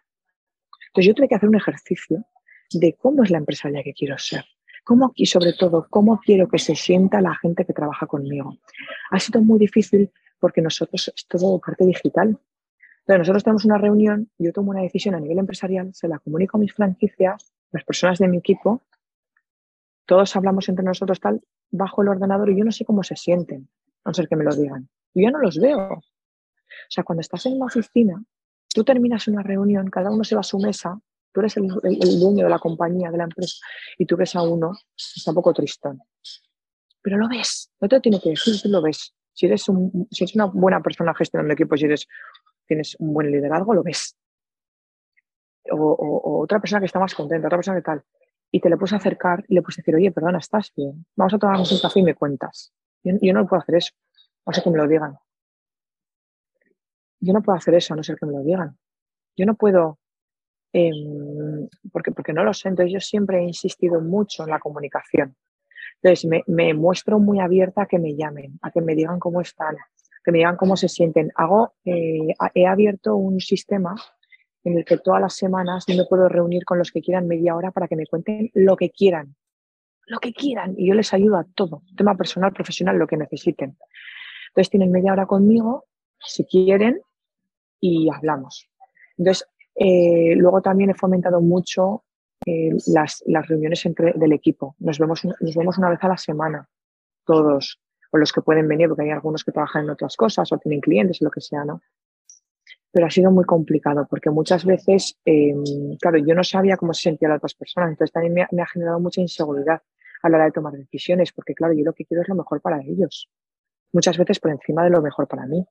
Entonces 0.88 1.08
yo 1.08 1.14
tuve 1.14 1.28
que 1.28 1.36
hacer 1.36 1.50
un 1.50 1.56
ejercicio 1.56 2.26
de 2.72 2.94
cómo 2.94 3.24
es 3.24 3.32
la 3.32 3.38
empresaria 3.38 3.84
que 3.84 3.94
quiero 3.94 4.18
ser. 4.18 4.46
Cómo, 4.90 5.12
y 5.14 5.28
sobre 5.28 5.54
todo, 5.54 5.86
cómo 5.88 6.20
quiero 6.20 6.48
que 6.48 6.58
se 6.58 6.76
sienta 6.76 7.22
la 7.22 7.36
gente 7.36 7.64
que 7.64 7.74
trabaja 7.74 8.08
conmigo. 8.08 8.58
Ha 9.12 9.20
sido 9.20 9.40
muy 9.40 9.60
difícil 9.60 10.12
porque 10.40 10.64
nosotros 10.64 11.14
es 11.16 11.28
todo 11.28 11.60
parte 11.60 11.86
digital. 11.86 12.40
Entonces 13.02 13.20
nosotros 13.20 13.44
tenemos 13.44 13.66
una 13.66 13.78
reunión, 13.78 14.32
yo 14.40 14.52
tomo 14.52 14.72
una 14.72 14.82
decisión 14.82 15.14
a 15.14 15.20
nivel 15.20 15.38
empresarial, 15.38 15.94
se 15.94 16.08
la 16.08 16.18
comunico 16.18 16.58
a 16.58 16.62
mis 16.62 16.74
franquicias, 16.74 17.54
las 17.72 17.84
personas 17.84 18.18
de 18.18 18.30
mi 18.30 18.38
equipo, 18.38 18.82
todos 20.08 20.36
hablamos 20.36 20.68
entre 20.70 20.84
nosotros 20.84 21.20
tal, 21.20 21.40
bajo 21.70 22.02
el 22.02 22.08
ordenador 22.08 22.50
y 22.50 22.58
yo 22.58 22.66
no 22.66 22.72
sé 22.72 22.84
cómo 22.84 23.04
se 23.04 23.16
sienten, 23.16 23.70
a 24.06 24.10
no 24.10 24.14
ser 24.16 24.28
que 24.28 24.36
me 24.36 24.44
lo 24.44 24.56
digan. 24.56 24.90
Yo 25.14 25.30
no 25.30 25.38
los 25.38 25.60
veo. 25.60 25.94
O 25.94 26.02
sea, 26.90 27.04
cuando 27.04 27.22
estás 27.22 27.46
en 27.46 27.58
una 27.58 27.66
oficina, 27.68 28.24
Tú 28.74 28.84
terminas 28.84 29.28
una 29.28 29.42
reunión, 29.42 29.90
cada 29.90 30.12
uno 30.12 30.24
se 30.24 30.36
va 30.36 30.42
a 30.42 30.44
su 30.44 30.60
mesa, 30.60 31.00
eres 31.40 31.58
el, 31.58 31.68
dueño 31.68 32.44
de 32.44 32.50
la 32.50 32.60
compañía, 32.60 33.12
de 33.12 33.18
la 33.18 33.24
empresa, 33.26 33.58
y 33.98 34.06
tú 34.06 34.16
ves 34.18 34.36
a 34.36 34.42
uno, 34.42 34.72
está 34.96 35.32
un 35.32 35.36
poco 35.36 35.54
tristón. 35.54 36.02
Pero 37.02 37.18
lo 37.18 37.28
ves, 37.28 37.72
no 37.80 37.88
te 37.88 38.00
tiene 38.00 38.20
que 38.20 38.32
decir, 38.32 38.62
tú 38.62 38.70
lo 38.70 38.82
ves. 38.82 39.14
Si 39.34 39.46
eres, 39.46 39.70
un, 39.70 40.08
si 40.12 40.24
eres 40.24 40.36
una 40.36 40.46
buena 40.46 40.82
persona 40.82 41.14
gestionando 41.14 41.54
equipos, 41.54 41.80
si 41.80 41.86
eres, 41.86 42.08
tienes 42.68 42.96
un 43.00 43.14
buen 43.14 43.32
liderazgo, 43.32 43.74
lo 43.74 43.84
ves. 43.84 44.18
O, 45.72 46.42
otra 46.44 46.60
persona 46.60 46.80
que 46.80 46.88
está 46.88 47.00
más 47.00 47.14
contenta, 47.14 47.48
otra 47.48 47.58
persona 47.58 47.78
que 47.78 47.84
tal. 47.84 48.04
Y 48.52 48.60
te 48.60 48.70
le 48.70 48.78
puedes 48.78 48.94
acercar 48.94 49.46
y 49.48 49.56
le 49.56 49.62
puedes 49.62 49.78
decir, 49.78 49.96
oye, 49.96 50.12
perdona, 50.12 50.40
¿estás 50.40 50.74
bien? 50.76 51.06
Vamos 51.16 51.34
a 51.34 51.38
tomarnos 51.38 51.72
un 51.72 51.80
café 51.80 52.00
y 52.00 52.04
me 52.04 52.16
cuentas. 52.16 52.74
Yo, 53.04 53.14
yo 53.22 53.34
no 53.34 53.48
puedo 53.48 53.62
hacer 53.62 53.76
eso. 53.76 53.92
No 54.46 54.54
sé 54.54 54.64
que 54.64 54.70
me 54.72 54.78
lo 54.78 54.88
digan. 54.88 55.18
Yo 57.20 57.34
no 57.34 57.42
puedo 57.42 57.58
hacer 57.58 57.76
eso 57.76 57.94
a 57.94 57.98
no 57.98 58.04
ser 58.04 58.16
que 58.18 58.26
me 58.26 58.34
lo 58.34 58.44
digan. 58.44 58.78
Yo 59.36 59.46
no 59.46 59.56
puedo, 59.56 60.00
em, 60.74 61.29
porque, 61.92 62.12
porque 62.12 62.34
no 62.34 62.44
lo 62.44 62.54
sé. 62.54 62.70
Entonces 62.70 62.94
yo 62.94 63.00
siempre 63.00 63.40
he 63.40 63.44
insistido 63.44 64.02
mucho 64.02 64.44
en 64.44 64.50
la 64.50 64.60
comunicación. 64.60 65.36
Entonces 66.02 66.26
me, 66.26 66.44
me, 66.48 66.74
muestro 66.74 67.20
muy 67.20 67.40
abierta 67.40 67.84
a 67.84 67.86
que 67.86 68.00
me 68.00 68.16
llamen, 68.16 68.60
a 68.62 68.72
que 68.72 68.82
me 68.82 68.96
digan 68.96 69.20
cómo 69.20 69.42
están, 69.42 69.76
que 70.24 70.32
me 70.32 70.40
digan 70.40 70.56
cómo 70.56 70.78
se 70.78 70.88
sienten. 70.88 71.32
Hago, 71.36 71.74
eh, 71.86 72.34
he 72.54 72.68
abierto 72.68 73.16
un 73.16 73.40
sistema 73.40 73.96
en 74.64 74.78
el 74.78 74.86
que 74.86 74.98
todas 74.98 75.22
las 75.22 75.36
semanas 75.36 75.86
me 75.88 76.06
puedo 76.06 76.28
reunir 76.30 76.66
con 76.66 76.78
los 76.78 76.92
que 76.92 77.02
quieran 77.02 77.28
media 77.28 77.56
hora 77.56 77.72
para 77.72 77.88
que 77.88 77.96
me 77.96 78.06
cuenten 78.06 78.52
lo 78.54 78.76
que 78.76 78.90
quieran, 78.90 79.36
lo 80.06 80.20
que 80.20 80.34
quieran, 80.34 80.76
y 80.78 80.88
yo 80.88 80.94
les 80.94 81.14
ayudo 81.14 81.38
a 81.38 81.46
todo, 81.56 81.84
tema 81.96 82.16
personal, 82.16 82.52
profesional, 82.52 82.98
lo 82.98 83.08
que 83.08 83.18
necesiten. 83.18 83.78
Entonces 84.50 84.70
tienen 84.70 84.92
media 84.92 85.14
hora 85.14 85.26
conmigo, 85.26 85.86
si 86.20 86.46
quieren, 86.46 87.02
y 87.80 88.10
hablamos. 88.14 88.70
Entonces, 89.18 89.48
eh, 89.76 90.36
luego 90.36 90.62
también 90.62 90.90
he 90.90 90.94
fomentado 90.94 91.42
mucho 91.42 92.04
eh, 92.46 92.72
las, 92.88 93.24
reuniones 93.48 93.86
entre, 93.86 94.14
del 94.14 94.34
equipo. 94.34 94.76
Nos 94.80 94.98
vemos, 95.00 95.24
nos 95.26 95.56
vemos 95.56 95.78
una 95.78 95.90
vez 95.90 96.00
a 96.02 96.08
la 96.08 96.18
semana, 96.18 96.68
todos, 97.26 97.80
o 98.12 98.18
los 98.18 98.32
que 98.32 98.42
pueden 98.42 98.68
venir, 98.68 98.88
porque 98.88 99.04
hay 99.04 99.12
algunos 99.12 99.44
que 99.44 99.52
trabajan 99.52 99.86
en 99.86 99.92
otras 99.92 100.16
cosas 100.16 100.52
o 100.52 100.58
tienen 100.58 100.82
clientes, 100.82 101.22
lo 101.22 101.32
que 101.32 101.42
sea, 101.42 101.66
¿no? 101.66 101.82
Pero 102.92 103.06
ha 103.06 103.10
sido 103.10 103.30
muy 103.30 103.46
complicado 103.46 104.08
porque 104.10 104.32
muchas 104.32 104.66
veces, 104.66 105.18
em, 105.26 105.64
claro, 106.02 106.18
yo 106.18 106.34
no 106.34 106.44
sabía 106.44 106.76
cómo 106.76 106.94
se 106.94 107.04
sentían 107.04 107.30
las 107.30 107.38
otras 107.38 107.54
personas, 107.54 107.92
entonces 107.92 108.12
también 108.12 108.34
me 108.34 108.48
me 108.52 108.62
ha 108.64 108.66
generado 108.66 109.00
mucha 109.00 109.22
inseguridad 109.22 109.82
a 110.24 110.30
la 110.30 110.38
hora 110.38 110.46
de 110.46 110.52
tomar 110.52 110.74
decisiones, 110.74 111.32
porque 111.32 111.54
claro, 111.54 111.74
yo 111.74 111.84
lo 111.86 111.94
que 111.94 112.06
quiero 112.06 112.24
es 112.24 112.30
lo 112.30 112.36
mejor 112.36 112.62
para 112.62 112.82
ellos, 112.82 113.30
muchas 113.94 114.18
veces 114.18 114.40
por 114.40 114.52
encima 114.52 114.84
de 114.84 114.90
lo 114.90 115.02
mejor 115.02 115.28
para 115.28 115.46
mí. 115.46 115.66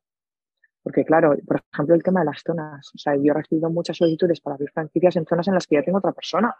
Porque 0.89 1.05
claro, 1.05 1.37
por 1.47 1.63
ejemplo, 1.71 1.95
el 1.95 2.03
tema 2.03 2.21
de 2.21 2.27
las 2.27 2.41
zonas. 2.43 2.91
O 2.95 2.97
sea, 2.97 3.15
yo 3.15 3.31
he 3.31 3.35
recibido 3.35 3.69
muchas 3.69 3.99
solicitudes 3.99 4.41
para 4.41 4.55
abrir 4.55 4.71
franquicias 4.71 5.17
en 5.17 5.27
zonas 5.27 5.47
en 5.47 5.53
las 5.53 5.67
que 5.67 5.75
ya 5.75 5.83
tengo 5.83 5.99
otra 5.99 6.13
persona. 6.13 6.57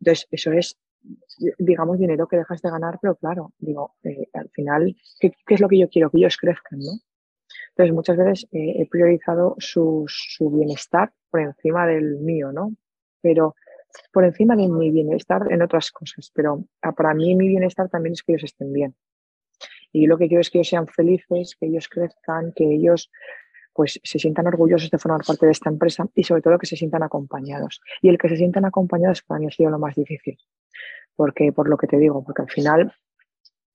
Entonces, 0.00 0.28
eso 0.30 0.52
es, 0.52 0.78
digamos, 1.58 1.98
dinero 1.98 2.28
que 2.28 2.36
dejas 2.36 2.60
de 2.60 2.68
ganar, 2.68 2.98
pero 3.00 3.14
claro, 3.16 3.54
digo, 3.56 3.94
eh, 4.02 4.28
al 4.34 4.50
final, 4.50 4.94
¿qué, 5.18 5.32
es 5.48 5.60
lo 5.62 5.68
que 5.70 5.78
yo 5.78 5.88
quiero? 5.88 6.10
Que 6.10 6.18
ellos 6.18 6.36
crezcan, 6.36 6.78
¿no? 6.78 6.92
Entonces, 7.70 7.94
muchas 7.94 8.18
veces 8.18 8.46
eh, 8.52 8.82
he 8.82 8.86
priorizado 8.86 9.56
su, 9.56 10.04
su 10.06 10.50
bienestar 10.50 11.10
por 11.30 11.40
encima 11.40 11.86
del 11.86 12.18
mío, 12.18 12.52
¿no? 12.52 12.74
Pero 13.22 13.54
por 14.12 14.26
encima 14.26 14.56
de 14.56 14.68
mi 14.68 14.90
bienestar 14.90 15.50
en 15.50 15.62
otras 15.62 15.90
cosas. 15.90 16.30
Pero 16.34 16.66
ah, 16.82 16.92
para 16.92 17.14
mí 17.14 17.34
mi 17.34 17.48
bienestar 17.48 17.88
también 17.88 18.12
es 18.12 18.22
que 18.22 18.32
ellos 18.32 18.44
estén 18.44 18.74
bien. 18.74 18.94
Y 19.94 20.02
yo 20.02 20.08
lo 20.08 20.18
que 20.18 20.26
quiero 20.26 20.40
es 20.40 20.50
que 20.50 20.58
ellos 20.58 20.68
sean 20.68 20.88
felices, 20.88 21.56
que 21.58 21.66
ellos 21.66 21.88
crezcan, 21.88 22.52
que 22.52 22.64
ellos 22.64 23.12
pues 23.72 24.00
se 24.02 24.18
sientan 24.18 24.48
orgullosos 24.48 24.90
de 24.90 24.98
formar 24.98 25.24
parte 25.24 25.46
de 25.46 25.52
esta 25.52 25.70
empresa 25.70 26.04
y 26.16 26.24
sobre 26.24 26.42
todo 26.42 26.58
que 26.58 26.66
se 26.66 26.76
sientan 26.76 27.04
acompañados. 27.04 27.80
Y 28.02 28.08
el 28.08 28.18
que 28.18 28.28
se 28.28 28.36
sientan 28.36 28.64
acompañados 28.64 29.22
para 29.22 29.38
mí 29.38 29.46
ha 29.46 29.50
sido 29.50 29.70
lo 29.70 29.78
más 29.78 29.94
difícil, 29.94 30.36
porque 31.14 31.52
por 31.52 31.68
lo 31.68 31.76
que 31.76 31.86
te 31.86 31.96
digo, 31.96 32.24
porque 32.24 32.42
al 32.42 32.50
final 32.50 32.92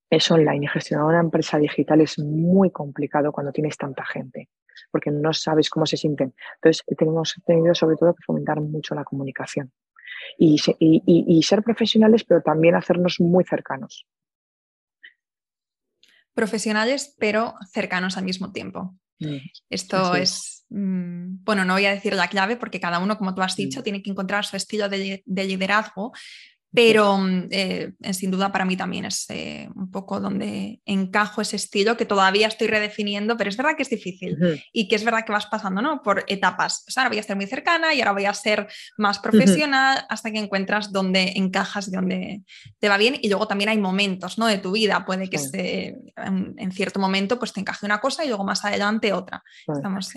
es 0.10 0.30
online 0.30 0.66
y 0.66 0.68
gestionar 0.68 1.06
una 1.06 1.22
empresa 1.22 1.58
digital 1.58 2.02
es 2.02 2.20
muy 2.20 2.70
complicado 2.70 3.32
cuando 3.32 3.54
tienes 3.54 3.78
tanta 3.78 4.06
gente, 4.06 4.50
porque 4.92 5.12
no 5.12 5.32
sabes 5.32 5.70
cómo 5.70 5.86
se 5.86 5.96
sienten. 5.96 6.34
Entonces, 6.56 6.84
tenemos 6.98 7.34
tenido 7.46 7.74
sobre 7.76 7.96
todo 7.96 8.14
que 8.14 8.24
fomentar 8.26 8.60
mucho 8.60 8.94
la 8.94 9.06
comunicación 9.06 9.72
y, 10.38 10.62
y 10.78 11.44
ser 11.44 11.64
profesionales, 11.64 12.26
pero 12.26 12.42
también 12.42 12.76
hacernos 12.76 13.22
muy 13.22 13.46
cercanos 13.46 14.06
profesionales, 16.34 17.16
pero 17.20 17.56
cercanos 17.72 18.18
al 18.18 18.26
mismo 18.26 18.52
tiempo. 18.52 18.96
Mm, 19.20 19.38
Esto 19.70 20.16
es, 20.16 20.66
mm, 20.70 21.44
bueno, 21.44 21.66
no 21.66 21.74
voy 21.74 21.86
a 21.86 21.94
decir 21.94 22.14
la 22.14 22.28
clave 22.28 22.56
porque 22.56 22.80
cada 22.80 23.00
uno, 23.00 23.18
como 23.18 23.36
tú 23.36 23.42
has 23.42 23.56
dicho, 23.56 23.84
tiene 23.84 24.02
que 24.02 24.10
encontrar 24.10 24.46
su 24.46 24.56
estilo 24.56 24.90
de, 24.90 25.24
liderazgo, 25.26 26.14
pero 26.72 27.18
mm, 27.18 27.48
eh, 27.52 27.94
sin 28.12 28.32
duda 28.32 28.52
para 28.52 28.66
mí 28.66 28.78
también 28.78 29.06
es 29.06 29.26
eh, 29.30 29.70
un 29.76 29.90
poco 29.90 30.20
donde 30.20 30.82
encajo 30.86 31.42
ese 31.42 31.56
estilo 31.56 31.98
que 31.98 32.06
todavía 32.06 32.48
estoy 32.48 32.68
redefiniendo, 32.68 33.38
pero 33.38 33.50
es 33.50 33.58
verdad 33.58 33.76
que 33.76 33.84
es 33.84 33.90
difícil 33.90 34.38
y 34.72 34.88
que 34.88 34.96
es 34.96 35.04
verdad 35.04 35.26
que 35.26 35.32
vas 35.32 35.48
pasando 35.48 35.82
¿no? 35.82 36.02
por 36.04 36.24
etapas. 36.28 36.86
O 36.88 36.92
sea, 36.92 37.04
ahora 37.04 37.10
voy 37.10 37.20
a 37.20 37.24
ser 37.24 37.36
muy 37.36 37.48
cercana 37.48 37.94
y 37.94 38.02
ahora 38.02 38.14
voy 38.14 38.26
a 38.26 38.34
ser 38.34 38.68
más 38.98 39.20
profesional 39.20 40.06
hasta 40.10 40.32
que 40.32 40.40
encuentras 40.40 40.92
dónde 40.92 41.34
encajas 41.36 41.88
y 41.88 41.92
dónde 41.92 42.44
te 42.80 42.90
va 42.90 42.98
bien. 42.98 43.16
Y 43.20 43.30
luego 43.30 43.48
también 43.48 43.70
hay 43.70 43.78
momentos 43.78 44.38
¿no? 44.38 44.46
de 44.46 44.60
tu 44.60 44.72
vida, 44.72 45.06
puede 45.06 45.30
que 45.30 45.96
en, 46.18 46.72
cierto 46.72 47.00
momento 47.00 47.40
pues 47.40 47.52
te 47.52 47.60
encaje 47.60 47.86
una 47.86 48.00
cosa 48.00 48.24
y 48.24 48.28
luego 48.28 48.44
más 48.44 48.64
adelante 48.64 49.12
otra. 49.12 49.44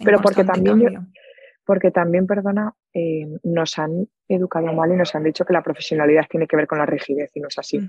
pero 0.04 0.20
porque 0.20 0.44
también 0.44 1.08
porque 1.64 1.90
también, 1.90 2.26
perdona, 2.26 2.74
eh, 2.94 3.26
nos 3.42 3.78
han 3.78 4.07
educado 4.28 4.72
mal 4.72 4.92
y 4.92 4.96
nos 4.96 5.14
han 5.14 5.24
dicho 5.24 5.44
que 5.44 5.55
la 5.55 5.62
profesionalidad 5.62 6.26
tiene 6.28 6.46
que 6.46 6.57
ver 6.57 6.66
con 6.66 6.78
la 6.78 6.87
rigidez 6.87 7.31
y 7.35 7.40
no 7.40 7.48
es 7.48 7.59
así. 7.59 7.81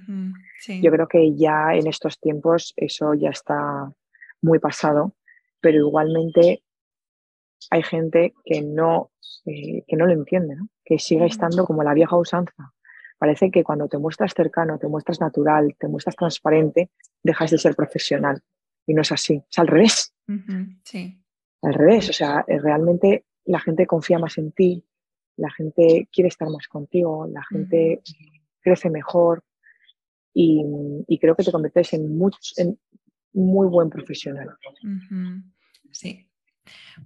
Yo 0.81 0.91
creo 0.91 1.07
que 1.07 1.35
ya 1.35 1.73
en 1.73 1.87
estos 1.87 2.19
tiempos 2.19 2.73
eso 2.77 3.13
ya 3.13 3.29
está 3.29 3.91
muy 4.41 4.59
pasado, 4.59 5.13
pero 5.59 5.77
igualmente 5.77 6.63
hay 7.69 7.83
gente 7.83 8.33
que 8.45 8.61
no, 8.61 9.11
eh, 9.45 9.83
que 9.87 9.95
no 9.95 10.05
lo 10.05 10.13
entiende, 10.13 10.55
que 10.85 10.99
sigue 10.99 11.25
estando 11.25 11.65
como 11.65 11.83
la 11.83 11.93
vieja 11.93 12.15
usanza. 12.15 12.73
Parece 13.17 13.51
que 13.51 13.63
cuando 13.63 13.87
te 13.87 13.97
muestras 13.97 14.33
cercano, 14.33 14.77
te 14.79 14.87
muestras 14.87 15.19
natural, 15.19 15.75
te 15.79 15.87
muestras 15.87 16.15
transparente, 16.15 16.91
dejas 17.23 17.51
de 17.51 17.57
ser 17.57 17.75
profesional. 17.75 18.41
Y 18.85 18.93
no 18.93 19.01
es 19.01 19.11
así, 19.11 19.41
es 19.49 19.59
al 19.59 19.67
revés. 19.67 20.13
Sí. 20.83 21.21
Al 21.61 21.73
revés, 21.73 22.09
o 22.09 22.13
sea, 22.13 22.43
realmente 22.47 23.25
la 23.45 23.59
gente 23.59 23.85
confía 23.85 24.19
más 24.19 24.37
en 24.37 24.51
ti, 24.51 24.85
la 25.37 25.51
gente 25.51 26.07
quiere 26.11 26.27
estar 26.27 26.49
más 26.49 26.67
contigo, 26.67 27.27
la 27.27 27.43
gente 27.49 28.01
crece 28.61 28.89
mejor 28.89 29.43
y, 30.33 30.63
creo 31.19 31.35
que 31.35 31.43
te 31.43 31.51
conviertes 31.51 31.93
en, 31.93 32.19
en 32.57 32.79
muy 33.33 33.67
buen 33.67 33.89
profesional. 33.89 34.55
Sí. 35.91 36.27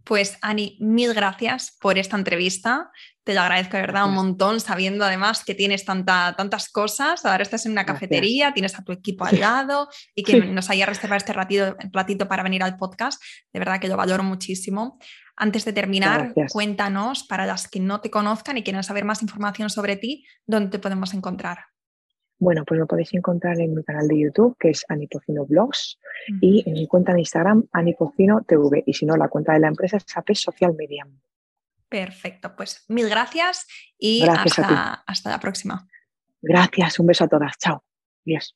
Pues 0.03 0.37
Ani, 0.41 0.77
mil 0.79 1.13
gracias 1.13 1.75
por 1.79 1.97
esta 1.97 2.17
entrevista. 2.17 2.91
Te 3.23 3.33
lo 3.33 3.41
agradezco 3.41 3.77
de 3.77 3.81
verdad 3.81 4.05
un 4.05 4.13
montón, 4.13 4.59
sabiendo 4.59 5.03
además 5.03 5.43
que 5.43 5.55
tienes 5.55 5.83
tanta, 5.83 6.35
tantas 6.37 6.69
cosas. 6.69 7.25
Ahora 7.25 7.43
estás 7.43 7.65
en 7.65 7.71
una 7.71 7.85
cafetería, 7.85 8.53
tienes 8.53 8.77
a 8.77 8.83
tu 8.83 8.91
equipo 8.91 9.25
al 9.25 9.39
lado 9.39 9.89
y 10.15 10.23
que 10.23 10.39
nos 10.41 10.69
haya 10.69 10.85
reservado 10.85 11.17
este 11.17 11.33
ratito, 11.33 11.75
ratito 11.91 12.27
para 12.27 12.43
venir 12.43 12.63
al 12.63 12.77
podcast. 12.77 13.21
De 13.51 13.59
verdad 13.59 13.79
que 13.79 13.87
lo 13.87 13.97
valoro 13.97 14.23
muchísimo. 14.23 14.99
Antes 15.39 15.65
de 15.65 15.73
terminar, 15.73 16.33
cuéntanos, 16.51 17.23
para 17.23 17.45
las 17.45 17.67
que 17.67 17.79
no 17.79 18.01
te 18.01 18.09
conozcan 18.09 18.57
y 18.57 18.63
quieran 18.63 18.83
saber 18.83 19.05
más 19.05 19.21
información 19.21 19.69
sobre 19.69 19.95
ti, 19.95 20.25
¿dónde 20.47 20.71
te 20.71 20.79
podemos 20.79 21.13
encontrar? 21.13 21.59
Bueno, 22.39 22.65
pues 22.65 22.79
me 22.79 22.85
podéis 22.87 23.13
encontrar 23.13 23.59
en 23.59 23.75
mi 23.75 23.83
canal 23.83 24.07
de 24.07 24.19
YouTube, 24.19 24.55
que 24.59 24.69
es 24.69 24.83
Anipocino 24.89 25.45
Blogs, 25.45 25.99
y 26.41 26.63
en 26.67 26.73
mi 26.73 26.87
cuenta 26.87 27.13
de 27.13 27.19
Instagram, 27.19 27.67
Anipocino 27.71 28.41
TV. 28.47 28.83
Y 28.85 28.93
si 28.93 29.05
no, 29.05 29.15
la 29.15 29.27
cuenta 29.27 29.53
de 29.53 29.59
la 29.59 29.67
empresa 29.67 29.97
es 29.97 30.05
AP 30.15 30.33
Social 30.33 30.75
Media. 30.75 31.07
Perfecto, 31.87 32.55
pues 32.55 32.83
mil 32.89 33.07
gracias 33.07 33.65
y 33.97 34.23
hasta, 34.27 35.03
hasta 35.05 35.29
la 35.29 35.39
próxima. 35.39 35.87
Gracias, 36.41 36.99
un 36.99 37.07
beso 37.07 37.23
a 37.23 37.27
todas. 37.27 37.57
Chao. 37.57 37.83
Adiós. 38.25 38.55